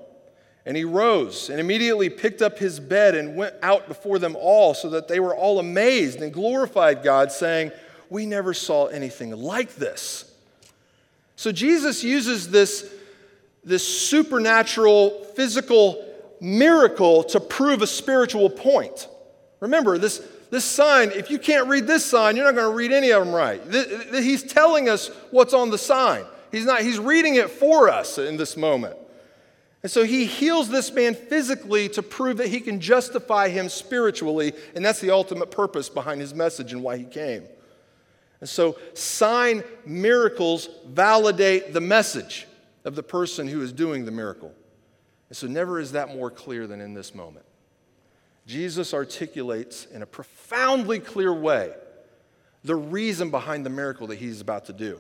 And 0.64 0.78
he 0.78 0.84
rose 0.84 1.50
and 1.50 1.60
immediately 1.60 2.12
picked 2.12 2.44
up 2.44 2.60
his 2.60 2.80
bed 2.80 3.16
and 3.16 3.36
went 3.36 3.56
out 3.64 3.88
before 3.88 4.20
them 4.20 4.36
all, 4.40 4.76
so 4.76 4.92
that 4.92 5.08
they 5.08 5.20
were 5.20 5.36
all 5.36 5.58
amazed 5.58 6.22
and 6.22 6.32
glorified 6.32 7.02
God, 7.02 7.32
saying, 7.32 7.72
we 8.10 8.26
never 8.26 8.54
saw 8.54 8.88
anything 8.88 9.32
like 9.32 9.76
this. 9.76 10.34
So 11.36 11.52
Jesus 11.52 12.04
uses 12.04 12.50
this, 12.50 12.92
this 13.64 13.88
supernatural 13.88 15.24
physical 15.36 16.04
miracle 16.42 17.24
to 17.26 17.40
prove 17.40 17.82
a 17.82 17.88
spiritual 17.88 18.50
point. 18.50 19.08
Remember, 19.60 19.98
this, 19.98 20.26
this 20.50 20.66
sign, 20.66 21.12
if 21.12 21.30
you 21.30 21.40
can't 21.40 21.68
read 21.68 21.88
this 21.88 22.06
sign, 22.06 22.36
you're 22.36 22.46
not 22.46 22.56
going 22.56 22.70
to 22.70 22.76
read 22.76 22.92
any 22.92 23.12
of 23.12 23.26
them 23.26 23.34
right. 23.34 23.62
He's 24.14 24.44
telling 24.44 24.90
us 24.90 25.10
what's 25.32 25.54
on 25.54 25.70
the 25.70 25.78
sign. 25.78 26.26
He's 26.52 26.66
not, 26.66 26.82
he's 26.82 27.00
reading 27.00 27.36
it 27.36 27.50
for 27.50 27.90
us 27.90 28.18
in 28.18 28.38
this 28.38 28.56
moment. 28.56 28.98
And 29.84 29.92
so 29.92 30.04
he 30.04 30.26
heals 30.26 30.70
this 30.70 30.92
man 30.92 31.14
physically 31.14 31.88
to 31.90 32.02
prove 32.02 32.38
that 32.38 32.48
he 32.48 32.60
can 32.60 32.80
justify 32.80 33.50
him 33.50 33.70
spiritually, 33.70 34.54
and 34.76 34.84
that's 34.84 35.00
the 35.00 35.12
ultimate 35.12 35.52
purpose 35.52 35.88
behind 35.88 36.20
his 36.20 36.34
message 36.34 36.74
and 36.74 36.82
why 36.82 36.98
he 36.98 37.06
came. 37.06 37.44
And 38.40 38.50
so, 38.50 38.78
sign 38.94 39.64
miracles 39.86 40.70
validate 40.86 41.74
the 41.74 41.82
message 41.82 42.48
of 42.86 42.96
the 42.96 43.04
person 43.04 43.48
who 43.48 43.62
is 43.62 43.74
doing 43.74 44.06
the 44.06 44.12
miracle. 44.12 44.54
And 45.30 45.38
so, 45.38 45.48
never 45.48 45.80
is 45.80 45.94
that 45.94 46.16
more 46.16 46.30
clear 46.30 46.68
than 46.68 46.80
in 46.80 46.94
this 46.94 47.16
moment. 47.16 47.46
Jesus 48.46 48.94
articulates 48.94 49.86
in 49.86 50.02
a 50.02 50.06
profoundly 50.06 51.00
clear 51.00 51.34
way 51.34 51.74
the 52.64 52.76
reason 52.76 53.30
behind 53.30 53.66
the 53.66 53.70
miracle 53.70 54.08
that 54.08 54.18
he's 54.18 54.42
about 54.42 54.66
to 54.66 54.74
do. 54.74 55.00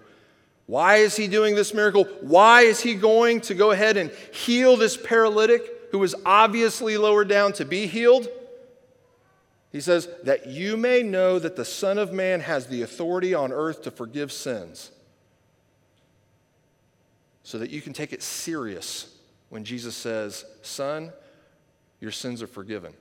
Why 0.65 0.97
is 0.97 1.15
he 1.15 1.27
doing 1.27 1.55
this 1.55 1.73
miracle? 1.73 2.03
Why 2.21 2.61
is 2.61 2.81
he 2.81 2.93
going 2.93 3.41
to 3.41 3.53
go 3.53 3.71
ahead 3.71 3.95
and 3.95 4.11
heal 4.33 4.75
this 4.75 4.97
paralytic 4.97 5.89
who 5.91 5.99
was 5.99 6.13
obviously 6.25 6.97
lowered 6.97 7.29
down 7.29 7.53
to 7.53 7.65
be 7.65 7.87
healed? 7.87 8.27
He 9.77 9.81
says, 9.81 10.09
that 10.23 10.47
you 10.47 10.75
may 10.75 11.03
know 11.03 11.37
that 11.37 11.55
the 11.55 11.63
Son 11.63 11.99
of 11.99 12.11
Man 12.11 12.39
has 12.39 12.65
the 12.65 12.81
authority 12.81 13.35
on 13.35 13.51
earth 13.51 13.83
to 13.83 13.91
forgive 13.91 14.31
sins. 14.31 14.89
So 17.43 17.59
that 17.59 17.69
you 17.69 17.81
can 17.81 17.93
take 17.93 18.11
it 18.11 18.23
serious 18.23 19.15
when 19.49 19.63
Jesus 19.63 19.95
says, 19.95 20.45
Son, 20.63 21.13
your 21.99 22.09
sins 22.09 22.41
are 22.41 22.47
forgiven. 22.47 22.91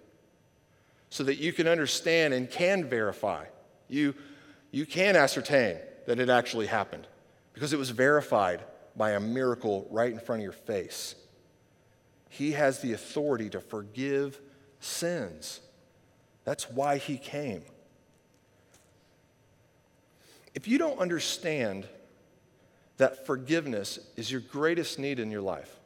So 1.09 1.25
that 1.25 1.39
you 1.39 1.51
can 1.51 1.67
understand 1.67 2.35
and 2.35 2.51
can 2.51 2.85
verify. 2.85 3.47
You, 3.89 4.15
you 4.71 4.85
can 4.85 5.17
ascertain 5.17 5.79
that 6.07 6.21
it 6.21 6.29
actually 6.29 6.67
happened 6.67 7.07
because 7.55 7.73
it 7.73 7.79
was 7.79 7.89
verified 7.89 8.61
by 8.95 9.13
a 9.13 9.21
miracle 9.21 9.89
right 9.91 10.13
in 10.13 10.21
front 10.21 10.41
of 10.41 10.45
your 10.45 10.53
face. 10.53 11.15
He 12.29 12.53
has 12.53 12.81
the 12.81 12.93
authority 12.93 13.49
to 13.49 13.61
forgive 13.61 14.43
sins. 14.79 15.61
That's 16.47 16.71
why 16.71 16.97
he 16.97 17.19
came. 17.19 17.63
If 20.55 20.67
you 20.67 20.79
don't 20.79 20.99
understand 20.99 21.87
that 22.97 23.27
forgiveness 23.27 23.99
is 24.17 24.31
your 24.31 24.41
greatest 24.41 24.99
need 24.99 25.19
in 25.19 25.31
your 25.31 25.43
life, 25.43 25.77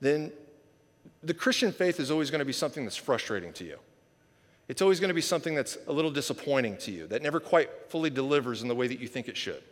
then 0.00 0.32
the 1.22 1.32
Christian 1.32 1.72
faith 1.72 1.98
is 2.00 2.10
always 2.10 2.30
going 2.30 2.40
to 2.40 2.44
be 2.44 2.52
something 2.52 2.84
that's 2.84 2.96
frustrating 2.96 3.52
to 3.54 3.64
you. 3.64 3.78
It's 4.68 4.82
always 4.82 5.00
going 5.00 5.08
to 5.08 5.14
be 5.14 5.20
something 5.20 5.54
that's 5.54 5.78
a 5.86 5.92
little 5.92 6.10
disappointing 6.10 6.76
to 6.78 6.90
you, 6.90 7.06
that 7.06 7.22
never 7.22 7.40
quite 7.40 7.70
fully 7.88 8.10
delivers 8.10 8.60
in 8.60 8.68
the 8.68 8.74
way 8.74 8.88
that 8.88 8.98
you 8.98 9.06
think 9.06 9.28
it 9.28 9.36
should. 9.36 9.62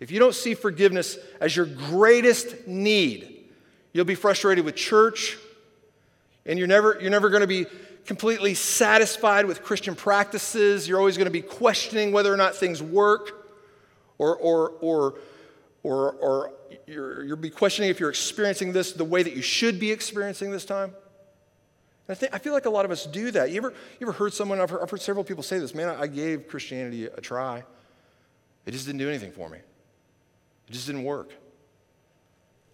If 0.00 0.10
you 0.10 0.18
don't 0.18 0.34
see 0.34 0.54
forgiveness 0.54 1.16
as 1.40 1.56
your 1.56 1.66
greatest 1.66 2.66
need, 2.66 3.46
you'll 3.94 4.04
be 4.04 4.14
frustrated 4.14 4.66
with 4.66 4.76
church, 4.76 5.38
and 6.44 6.58
you're 6.58 6.68
never, 6.68 6.98
you're 7.00 7.10
never 7.10 7.30
going 7.30 7.40
to 7.40 7.46
be 7.46 7.66
completely 8.06 8.54
satisfied 8.54 9.46
with 9.46 9.62
Christian 9.62 9.94
practices. 9.94 10.88
You're 10.88 10.98
always 10.98 11.16
going 11.16 11.26
to 11.26 11.30
be 11.30 11.42
questioning 11.42 12.12
whether 12.12 12.32
or 12.32 12.36
not 12.36 12.54
things 12.54 12.82
work 12.82 13.46
or, 14.18 14.36
or, 14.36 14.70
or, 14.80 15.14
or, 15.82 16.12
or 16.12 16.52
you're, 16.86 17.24
you'll 17.24 17.36
be 17.36 17.50
questioning 17.50 17.90
if 17.90 18.00
you're 18.00 18.10
experiencing 18.10 18.72
this 18.72 18.92
the 18.92 19.04
way 19.04 19.22
that 19.22 19.34
you 19.34 19.42
should 19.42 19.78
be 19.78 19.90
experiencing 19.90 20.50
this 20.50 20.64
time. 20.64 20.92
I, 22.08 22.14
think, 22.14 22.34
I 22.34 22.38
feel 22.38 22.52
like 22.52 22.66
a 22.66 22.70
lot 22.70 22.84
of 22.84 22.90
us 22.90 23.04
do 23.04 23.32
that. 23.32 23.50
You 23.50 23.56
ever, 23.56 23.70
you 23.98 24.06
ever 24.06 24.12
heard 24.12 24.32
someone, 24.32 24.60
I've 24.60 24.70
heard, 24.70 24.80
I've 24.80 24.90
heard 24.90 25.02
several 25.02 25.24
people 25.24 25.42
say 25.42 25.58
this, 25.58 25.74
man, 25.74 25.88
I 25.88 26.06
gave 26.06 26.46
Christianity 26.46 27.06
a 27.06 27.20
try. 27.20 27.64
It 28.64 28.70
just 28.70 28.86
didn't 28.86 29.00
do 29.00 29.08
anything 29.08 29.32
for 29.32 29.48
me. 29.48 29.58
It 29.58 30.72
just 30.72 30.86
didn't 30.86 31.04
work. 31.04 31.32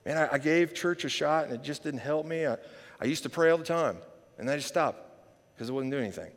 Man, 0.04 0.18
I, 0.18 0.34
I 0.34 0.38
gave 0.38 0.74
church 0.74 1.04
a 1.04 1.08
shot 1.08 1.44
and 1.44 1.54
it 1.54 1.62
just 1.62 1.82
didn't 1.82 2.00
help 2.00 2.26
me. 2.26 2.46
I, 2.46 2.56
I 3.00 3.06
used 3.06 3.22
to 3.22 3.30
pray 3.30 3.50
all 3.50 3.58
the 3.58 3.64
time 3.64 3.96
and 4.38 4.46
then 4.46 4.54
I 4.54 4.56
just 4.56 4.68
stopped 4.68 5.11
because 5.54 5.68
it 5.68 5.72
wouldn't 5.72 5.92
do 5.92 5.98
anything. 5.98 6.30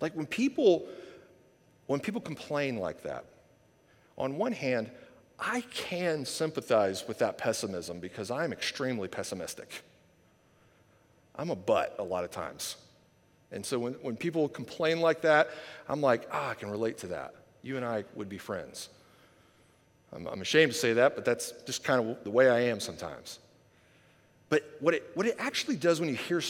Like 0.00 0.14
when 0.14 0.26
people, 0.26 0.86
when 1.86 2.00
people 2.00 2.20
complain 2.20 2.76
like 2.76 3.02
that, 3.02 3.24
on 4.16 4.36
one 4.36 4.52
hand, 4.52 4.90
I 5.38 5.60
can 5.72 6.24
sympathize 6.24 7.06
with 7.06 7.18
that 7.18 7.38
pessimism 7.38 8.00
because 8.00 8.30
I'm 8.30 8.52
extremely 8.52 9.08
pessimistic. 9.08 9.82
I'm 11.36 11.50
a 11.50 11.56
butt 11.56 11.94
a 11.98 12.02
lot 12.02 12.24
of 12.24 12.30
times. 12.30 12.76
And 13.52 13.64
so 13.64 13.78
when, 13.78 13.92
when 13.94 14.16
people 14.16 14.48
complain 14.48 15.00
like 15.00 15.22
that, 15.22 15.50
I'm 15.88 16.00
like, 16.00 16.28
ah, 16.32 16.50
I 16.50 16.54
can 16.54 16.70
relate 16.70 16.98
to 16.98 17.06
that. 17.08 17.34
You 17.62 17.76
and 17.76 17.84
I 17.84 18.04
would 18.14 18.28
be 18.28 18.38
friends. 18.38 18.88
I'm, 20.12 20.26
I'm 20.26 20.40
ashamed 20.40 20.72
to 20.72 20.78
say 20.78 20.92
that, 20.94 21.14
but 21.14 21.24
that's 21.24 21.52
just 21.64 21.84
kind 21.84 22.10
of 22.10 22.24
the 22.24 22.30
way 22.30 22.50
I 22.50 22.60
am 22.60 22.80
sometimes. 22.80 23.38
But 24.48 24.76
what 24.80 24.94
it, 24.94 25.10
what 25.14 25.26
it 25.26 25.36
actually 25.38 25.76
does 25.76 26.00
when 26.00 26.08
you 26.08 26.14
hear 26.14 26.42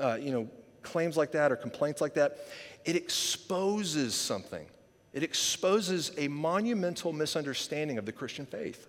uh, 0.00 0.18
you 0.20 0.30
know, 0.30 0.48
claims 0.82 1.16
like 1.16 1.32
that 1.32 1.50
or 1.50 1.56
complaints 1.56 2.00
like 2.00 2.14
that, 2.14 2.38
it 2.84 2.96
exposes 2.96 4.14
something. 4.14 4.66
It 5.12 5.22
exposes 5.22 6.12
a 6.18 6.28
monumental 6.28 7.12
misunderstanding 7.12 7.98
of 7.98 8.04
the 8.04 8.12
Christian 8.12 8.46
faith. 8.46 8.86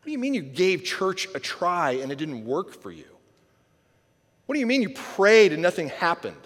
What 0.00 0.06
do 0.06 0.12
you 0.12 0.18
mean 0.18 0.34
you 0.34 0.42
gave 0.42 0.84
church 0.84 1.26
a 1.34 1.40
try 1.40 1.92
and 1.92 2.12
it 2.12 2.16
didn't 2.16 2.44
work 2.44 2.74
for 2.74 2.90
you? 2.90 3.06
What 4.44 4.54
do 4.54 4.60
you 4.60 4.66
mean 4.66 4.82
you 4.82 4.90
prayed 4.90 5.52
and 5.52 5.60
nothing 5.60 5.88
happened? 5.88 6.36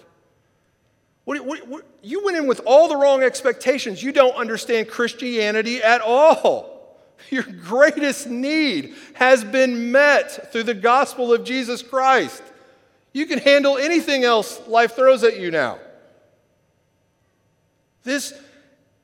What, 1.25 1.45
what, 1.45 1.67
what, 1.67 1.85
you 2.01 2.23
went 2.25 2.37
in 2.37 2.47
with 2.47 2.61
all 2.65 2.87
the 2.87 2.95
wrong 2.95 3.21
expectations. 3.21 4.01
You 4.01 4.11
don't 4.11 4.35
understand 4.35 4.87
Christianity 4.87 5.83
at 5.83 6.01
all. 6.01 6.70
Your 7.29 7.43
greatest 7.43 8.27
need 8.27 8.95
has 9.13 9.43
been 9.43 9.91
met 9.91 10.51
through 10.51 10.63
the 10.63 10.73
gospel 10.73 11.33
of 11.33 11.43
Jesus 11.43 11.81
Christ. 11.81 12.41
You 13.13 13.25
can 13.25 13.39
handle 13.39 13.77
anything 13.77 14.23
else 14.23 14.59
life 14.67 14.95
throws 14.95 15.23
at 15.23 15.39
you 15.39 15.51
now. 15.51 15.79
This 18.03 18.33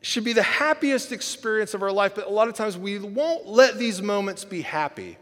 should 0.01 0.23
be 0.23 0.33
the 0.33 0.43
happiest 0.43 1.11
experience 1.11 1.73
of 1.73 1.83
our 1.83 1.91
life, 1.91 2.15
but 2.15 2.27
a 2.27 2.29
lot 2.29 2.47
of 2.47 2.53
times 2.53 2.77
we 2.77 2.97
won't 2.99 3.47
let 3.47 3.77
these 3.77 4.01
moments 4.01 4.45
be 4.45 4.61
happy 4.61 5.17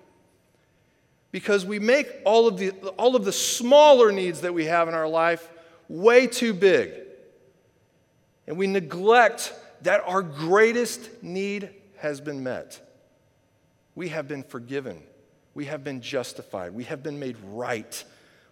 because 1.32 1.66
we 1.66 1.80
make 1.80 2.08
all 2.24 2.48
of 2.48 2.58
the, 2.58 2.70
all 2.98 3.16
of 3.16 3.26
the 3.26 3.32
smaller 3.32 4.12
needs 4.12 4.42
that 4.42 4.54
we 4.54 4.66
have 4.66 4.88
in 4.88 4.94
our 4.94 5.08
life 5.08 5.50
way 5.90 6.28
too 6.28 6.54
big. 6.54 6.94
And 8.48 8.58
we 8.58 8.68
neglect 8.68 9.54
that 9.82 10.02
our 10.06 10.22
greatest 10.22 11.24
need 11.24 11.70
has 11.98 12.22
been 12.22 12.44
met. 12.44 12.80
We 13.96 14.10
have 14.10 14.28
been 14.28 14.44
forgiven. 14.44 15.02
We 15.54 15.66
have 15.66 15.84
been 15.84 16.02
justified. 16.02 16.74
We 16.74 16.84
have 16.84 17.02
been 17.02 17.20
made 17.20 17.38
right 17.46 18.04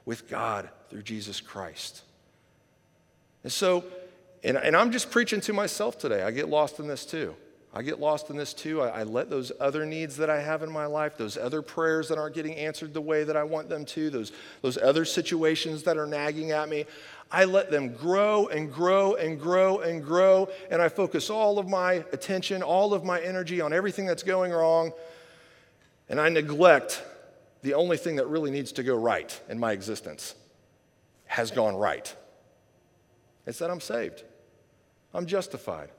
with 0.06 0.30
God 0.30 0.70
through 0.90 1.04
Jesus 1.04 1.42
Christ. 1.42 2.02
And 3.44 3.52
so, 3.52 3.84
and, 4.44 4.58
and 4.58 4.76
I'm 4.76 4.92
just 4.92 5.12
preaching 5.12 5.42
to 5.42 5.54
myself 5.54 5.98
today. 5.98 6.24
I 6.24 6.32
get 6.32 6.50
lost 6.50 6.80
in 6.80 6.88
this 6.88 7.06
too. 7.06 7.36
I 7.76 7.82
get 7.82 8.00
lost 8.00 8.30
in 8.30 8.38
this 8.38 8.54
too. 8.54 8.82
I, 8.82 9.00
I, 9.00 9.04
let 9.04 9.32
those 9.32 9.52
other 9.60 9.84
needs 9.84 10.16
that 10.18 10.30
I 10.30 10.40
have 10.40 10.62
in 10.62 10.72
my 10.72 10.86
life, 10.86 11.18
those 11.18 11.38
other 11.38 11.64
prayers 11.64 12.08
that 12.10 12.20
aren't 12.20 12.36
getting 12.36 12.56
answered 12.56 12.94
the 12.94 13.02
way 13.02 13.24
that 13.24 13.36
I 13.36 13.44
want 13.44 13.68
them 13.68 13.84
to, 13.86 14.12
those, 14.12 14.32
those 14.62 14.78
other 14.78 15.06
situations 15.06 15.82
that 15.84 15.98
are 15.98 16.06
nagging 16.06 16.52
at 16.52 16.70
me, 16.70 16.86
I 17.32 17.46
let 17.46 17.72
them 17.72 17.94
grow 17.94 18.46
and 18.48 18.72
grow 18.72 19.16
and 19.16 19.40
grow 19.40 19.80
and 19.80 20.04
grow. 20.04 20.50
And 20.70 20.84
I 20.84 20.90
focus 20.90 21.32
all 21.32 21.58
of 21.58 21.68
my 21.68 21.94
attention, 22.14 22.62
all 22.62 22.94
of 22.94 23.04
my 23.04 23.20
energy 23.20 23.60
on 23.60 23.74
everything 23.74 24.06
that's 24.06 24.24
going 24.24 24.52
wrong. 24.52 24.94
And 26.10 26.20
I 26.20 26.30
neglect 26.30 27.02
the 27.62 27.74
only 27.74 27.98
thing 27.98 28.18
that 28.18 28.28
really 28.28 28.52
needs 28.52 28.72
to 28.74 28.84
go 28.84 28.96
right 28.96 29.40
in 29.50 29.60
my 29.60 29.72
existence 29.72 30.36
has 31.26 31.50
gone 31.50 31.76
right. 31.76 32.14
It's 33.46 33.60
that 33.60 33.72
I'm 33.72 33.82
saved, 33.82 34.24
I'm 35.14 35.26
justified. 35.26 35.90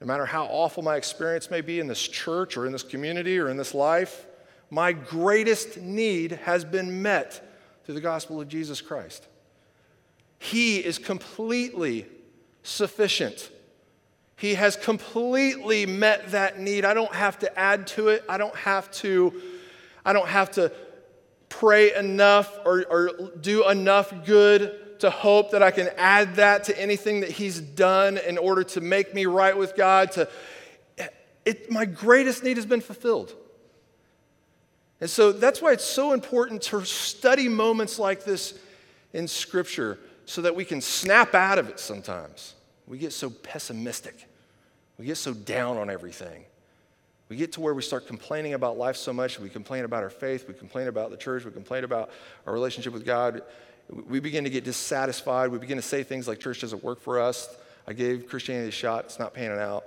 No 0.00 0.06
matter 0.08 0.26
how 0.26 0.46
awful 0.46 0.82
my 0.82 0.96
experience 0.96 1.50
may 1.50 1.60
be 1.60 1.80
in 1.80 1.86
this 1.86 2.06
church 2.06 2.56
or 2.56 2.66
in 2.66 2.72
this 2.72 2.82
community 2.82 3.38
or 3.38 3.48
in 3.48 3.56
this 3.56 3.72
life, 3.72 4.26
my 4.68 4.92
greatest 4.92 5.78
need 5.78 6.32
has 6.32 6.64
been 6.64 7.00
met 7.00 7.40
through 7.84 7.94
the 7.94 8.00
gospel 8.00 8.40
of 8.40 8.48
Jesus 8.48 8.80
Christ. 8.80 9.26
He 10.38 10.78
is 10.78 10.98
completely 10.98 12.06
sufficient. 12.62 13.50
He 14.36 14.54
has 14.54 14.76
completely 14.76 15.86
met 15.86 16.32
that 16.32 16.58
need. 16.58 16.84
I 16.84 16.94
don't 16.94 17.14
have 17.14 17.38
to 17.40 17.58
add 17.58 17.86
to 17.88 18.08
it. 18.08 18.24
I 18.28 18.36
don't 18.36 18.56
have 18.56 18.90
to 18.92 19.32
I 20.04 20.12
don't 20.12 20.28
have 20.28 20.50
to 20.52 20.70
pray 21.48 21.94
enough 21.94 22.58
or, 22.66 22.84
or 22.90 23.30
do 23.40 23.68
enough 23.68 24.12
good 24.26 25.00
to 25.00 25.10
hope 25.10 25.52
that 25.52 25.62
I 25.62 25.70
can 25.70 25.88
add 25.96 26.36
that 26.36 26.64
to 26.64 26.78
anything 26.78 27.20
that 27.20 27.30
He's 27.30 27.60
done 27.60 28.18
in 28.18 28.38
order 28.38 28.64
to 28.64 28.80
make 28.80 29.14
me 29.14 29.26
right 29.26 29.56
with 29.56 29.76
God. 29.76 30.12
To, 30.12 30.28
it, 31.44 31.70
my 31.70 31.84
greatest 31.84 32.42
need 32.42 32.56
has 32.56 32.66
been 32.66 32.80
fulfilled. 32.80 33.34
And 35.00 35.10
so 35.10 35.32
that's 35.32 35.60
why 35.60 35.72
it's 35.72 35.84
so 35.84 36.12
important 36.12 36.62
to 36.62 36.84
study 36.84 37.48
moments 37.48 37.98
like 37.98 38.24
this 38.24 38.58
in 39.12 39.28
Scripture 39.28 39.98
so 40.24 40.42
that 40.42 40.56
we 40.56 40.64
can 40.64 40.80
snap 40.80 41.34
out 41.34 41.58
of 41.58 41.68
it 41.68 41.78
sometimes. 41.78 42.54
We 42.86 42.98
get 42.98 43.12
so 43.12 43.30
pessimistic, 43.30 44.28
we 44.98 45.06
get 45.06 45.16
so 45.16 45.34
down 45.34 45.76
on 45.76 45.90
everything. 45.90 46.44
We 47.28 47.36
get 47.36 47.52
to 47.52 47.60
where 47.60 47.72
we 47.72 47.82
start 47.82 48.06
complaining 48.06 48.52
about 48.52 48.76
life 48.76 48.96
so 48.96 49.12
much. 49.12 49.40
We 49.40 49.48
complain 49.48 49.84
about 49.84 50.02
our 50.02 50.10
faith. 50.10 50.46
We 50.46 50.52
complain 50.54 50.88
about 50.88 51.10
the 51.10 51.16
church. 51.16 51.44
We 51.44 51.52
complain 51.52 51.82
about 51.82 52.10
our 52.46 52.52
relationship 52.52 52.92
with 52.92 53.06
God. 53.06 53.42
We 53.88 54.20
begin 54.20 54.44
to 54.44 54.50
get 54.50 54.64
dissatisfied. 54.64 55.50
We 55.50 55.58
begin 55.58 55.76
to 55.76 55.82
say 55.82 56.02
things 56.02 56.28
like, 56.28 56.38
church 56.38 56.60
doesn't 56.60 56.84
work 56.84 57.00
for 57.00 57.18
us. 57.18 57.48
I 57.86 57.94
gave 57.94 58.28
Christianity 58.28 58.68
a 58.68 58.72
shot. 58.72 59.06
It's 59.06 59.18
not 59.18 59.32
panning 59.32 59.58
out. 59.58 59.84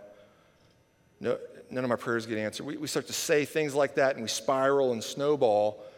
No, 1.20 1.38
none 1.70 1.84
of 1.84 1.90
my 1.90 1.96
prayers 1.96 2.26
get 2.26 2.38
answered. 2.38 2.66
We, 2.66 2.78
we 2.78 2.88
start 2.88 3.08
to 3.08 3.14
say 3.14 3.46
things 3.46 3.76
like 3.76 3.96
that 3.96 4.16
and 4.16 4.24
we 4.24 4.30
spiral 4.30 4.92
and 4.94 5.04
snowball. 5.04 5.84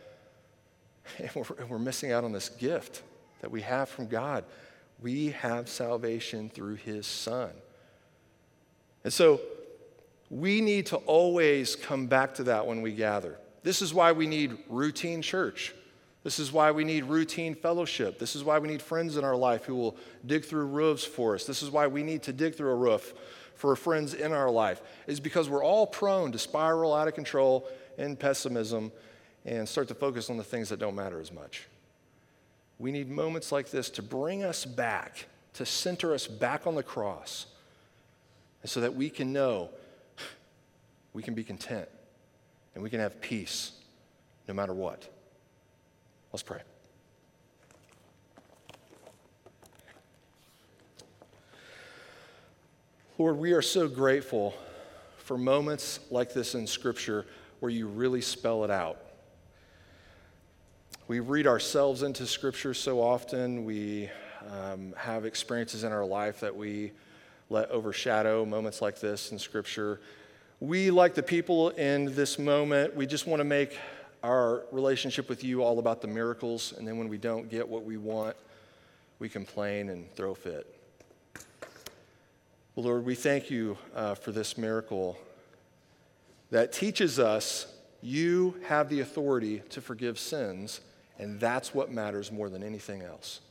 And 1.17 1.31
we're, 1.33 1.55
and 1.57 1.69
we're 1.71 1.79
missing 1.79 2.11
out 2.11 2.23
on 2.23 2.31
this 2.33 2.49
gift 2.49 3.01
that 3.41 3.49
we 3.49 3.61
have 3.61 3.89
from 3.89 4.05
God. 4.05 4.43
We 5.01 5.29
have 5.31 5.69
salvation 5.69 6.49
through 6.49 6.75
his 6.75 7.07
son. 7.07 7.51
And 9.03 9.13
so, 9.13 9.39
we 10.29 10.61
need 10.61 10.85
to 10.87 10.97
always 10.97 11.75
come 11.75 12.07
back 12.07 12.35
to 12.35 12.43
that 12.43 12.67
when 12.67 12.81
we 12.81 12.91
gather. 12.91 13.37
This 13.63 13.81
is 13.81 13.93
why 13.93 14.11
we 14.11 14.27
need 14.27 14.57
routine 14.69 15.21
church. 15.21 15.73
This 16.23 16.37
is 16.37 16.51
why 16.51 16.71
we 16.71 16.83
need 16.83 17.05
routine 17.05 17.55
fellowship. 17.55 18.19
This 18.19 18.35
is 18.35 18.43
why 18.43 18.59
we 18.59 18.67
need 18.67 18.81
friends 18.81 19.17
in 19.17 19.23
our 19.23 19.35
life 19.35 19.65
who 19.65 19.75
will 19.75 19.97
dig 20.25 20.45
through 20.45 20.65
roofs 20.65 21.03
for 21.03 21.33
us. 21.35 21.45
This 21.45 21.63
is 21.63 21.71
why 21.71 21.87
we 21.87 22.03
need 22.03 22.23
to 22.23 22.33
dig 22.33 22.55
through 22.55 22.71
a 22.71 22.75
roof 22.75 23.13
for 23.55 23.75
friends 23.75 24.13
in 24.13 24.31
our 24.31 24.49
life, 24.49 24.81
is 25.07 25.19
because 25.19 25.49
we're 25.49 25.63
all 25.63 25.87
prone 25.87 26.31
to 26.31 26.39
spiral 26.39 26.93
out 26.93 27.07
of 27.07 27.13
control 27.13 27.67
in 27.97 28.15
pessimism 28.15 28.91
and 29.45 29.67
start 29.67 29.87
to 29.87 29.95
focus 29.95 30.29
on 30.29 30.37
the 30.37 30.43
things 30.43 30.69
that 30.69 30.79
don't 30.79 30.95
matter 30.95 31.19
as 31.19 31.31
much. 31.31 31.67
We 32.79 32.91
need 32.93 33.09
moments 33.09 33.51
like 33.51 33.69
this 33.69 33.89
to 33.91 34.01
bring 34.01 34.43
us 34.43 34.65
back, 34.65 35.27
to 35.53 35.65
center 35.65 36.13
us 36.13 36.25
back 36.25 36.65
on 36.65 36.75
the 36.75 36.83
cross, 36.83 37.45
and 38.61 38.71
so 38.71 38.79
that 38.81 38.95
we 38.95 39.09
can 39.09 39.33
know 39.33 39.69
we 41.13 41.21
can 41.21 41.33
be 41.33 41.43
content 41.43 41.89
and 42.73 42.83
we 42.83 42.89
can 42.89 42.99
have 42.99 43.19
peace 43.19 43.73
no 44.47 44.53
matter 44.53 44.73
what. 44.73 45.07
Let's 46.31 46.43
pray. 46.43 46.61
Lord, 53.17 53.37
we 53.37 53.51
are 53.51 53.61
so 53.61 53.89
grateful 53.89 54.53
for 55.17 55.37
moments 55.37 55.99
like 56.09 56.33
this 56.33 56.55
in 56.55 56.65
Scripture 56.65 57.25
where 57.59 57.69
you 57.69 57.87
really 57.87 58.21
spell 58.21 58.63
it 58.63 58.71
out. 58.71 59.08
We 61.09 61.21
read 61.21 61.47
ourselves 61.47 62.03
into 62.03 62.27
Scripture 62.27 62.75
so 62.75 63.01
often. 63.01 63.65
We 63.65 64.11
um, 64.47 64.93
have 64.95 65.25
experiences 65.25 65.83
in 65.83 65.91
our 65.91 66.05
life 66.05 66.41
that 66.41 66.55
we 66.55 66.91
let 67.49 67.71
overshadow 67.71 68.45
moments 68.45 68.79
like 68.79 68.99
this 68.99 69.31
in 69.31 69.39
Scripture. 69.39 70.01
We, 70.59 70.91
like 70.91 71.15
the 71.15 71.23
people 71.23 71.69
in 71.69 72.13
this 72.13 72.37
moment, 72.37 72.95
we 72.95 73.07
just 73.07 73.25
want 73.25 73.39
to 73.39 73.43
make 73.43 73.75
our 74.21 74.65
relationship 74.71 75.29
with 75.29 75.43
you 75.43 75.63
all 75.63 75.79
about 75.79 76.03
the 76.03 76.07
miracles, 76.07 76.75
and 76.77 76.87
then 76.87 76.99
when 76.99 77.09
we 77.09 77.17
don't 77.17 77.49
get 77.49 77.67
what 77.67 77.83
we 77.83 77.97
want, 77.97 78.35
we 79.17 79.29
complain 79.29 79.89
and 79.89 80.13
throw 80.15 80.35
fit. 80.35 80.67
Well, 82.75 82.85
Lord, 82.85 83.03
we 83.03 83.15
thank 83.15 83.49
you 83.49 83.79
uh, 83.95 84.13
for 84.13 84.31
this 84.31 84.59
miracle 84.59 85.17
that 86.51 86.71
teaches 86.71 87.17
us 87.17 87.65
you 88.03 88.53
have 88.67 88.89
the 88.89 88.99
authority 88.99 89.63
to 89.71 89.81
forgive 89.81 90.19
sins, 90.19 90.81
and 91.19 91.39
that's 91.39 91.73
what 91.75 91.91
matters 91.91 92.31
more 92.31 92.49
than 92.49 92.63
anything 92.63 93.01
else. 93.01 93.41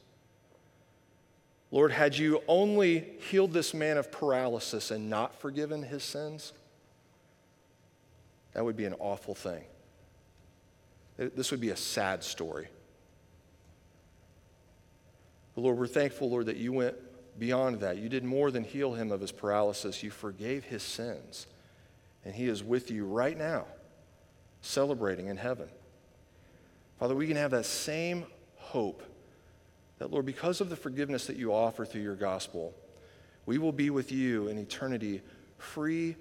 Lord, 1.70 1.92
had 1.92 2.16
you 2.16 2.42
only 2.48 3.07
healed 3.31 3.52
this 3.52 3.74
man 3.74 3.98
of 3.98 4.11
paralysis 4.11 4.90
and 4.90 5.11
not 5.11 5.38
forgiven 5.38 5.83
his 5.83 6.02
sins, 6.02 6.54
that 8.54 8.64
would 8.64 8.76
be 8.76 8.87
an 8.87 8.94
awful 8.98 9.35
thing. 9.35 9.62
This 11.18 11.50
would 11.50 11.61
be 11.61 11.70
a 11.70 11.76
sad 11.76 12.24
story. 12.24 12.68
But 15.54 15.61
Lord, 15.61 15.76
we're 15.76 15.87
thankful, 15.87 16.31
Lord, 16.31 16.46
that 16.46 16.57
you 16.57 16.72
went 16.72 16.96
beyond 17.38 17.81
that. 17.81 17.98
You 17.98 18.09
did 18.09 18.24
more 18.24 18.50
than 18.50 18.64
heal 18.64 18.94
him 18.94 19.12
of 19.12 19.20
his 19.20 19.33
paralysis, 19.33 20.02
you 20.02 20.11
forgave 20.11 20.64
his 20.64 20.83
sins. 20.83 21.46
And 22.24 22.35
he 22.35 22.46
is 22.48 22.64
with 22.64 22.90
you 22.90 23.04
right 23.04 23.37
now, 23.37 23.66
celebrating 24.62 25.26
in 25.26 25.37
heaven. 25.37 25.68
Father, 26.99 27.15
we 27.15 27.27
can 27.27 27.37
have 27.37 27.53
that 27.53 27.67
same 27.67 28.27
hope 28.57 29.03
that, 29.99 30.11
Lord, 30.11 30.27
because 30.27 30.61
of 30.61 30.69
the 30.69 30.77
forgiveness 30.77 31.27
that 31.27 31.37
you 31.37 31.53
offer 31.53 31.85
through 31.85 32.03
your 32.03 32.17
gospel, 32.17 32.75
we 33.47 33.59
will 33.59 33.73
be 33.73 33.91
with 33.91 34.13
you 34.13 34.49
in 34.49 34.59
eternity 34.59 35.23
free 35.59 36.17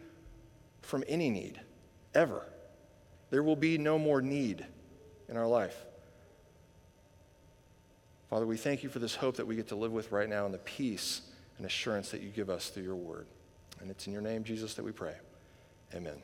from 0.82 1.04
any 1.08 1.30
need, 1.30 1.60
ever. 2.14 2.46
There 3.30 3.44
will 3.44 3.56
be 3.56 3.78
no 3.78 4.00
more 4.00 4.22
need 4.22 4.66
in 5.28 5.38
our 5.38 5.48
life. 5.48 5.86
Father, 8.30 8.46
we 8.46 8.58
thank 8.58 8.84
you 8.84 8.90
for 8.90 9.00
this 9.00 9.16
hope 9.16 9.38
that 9.38 9.48
we 9.48 9.56
get 9.56 9.68
to 9.70 9.76
live 9.76 9.92
with 9.92 10.12
right 10.12 10.30
now 10.30 10.46
and 10.46 10.54
the 10.54 10.60
peace 10.60 11.22
and 11.58 11.66
assurance 11.66 12.12
that 12.12 12.22
you 12.22 12.30
give 12.30 12.50
us 12.50 12.70
through 12.70 12.84
your 12.84 12.96
word. 12.96 13.26
And 13.80 13.90
it's 13.90 14.08
in 14.08 14.14
your 14.14 14.22
name, 14.22 14.44
Jesus, 14.44 14.74
that 14.76 14.84
we 14.84 14.92
pray. 14.92 15.16
Amen. 15.94 16.18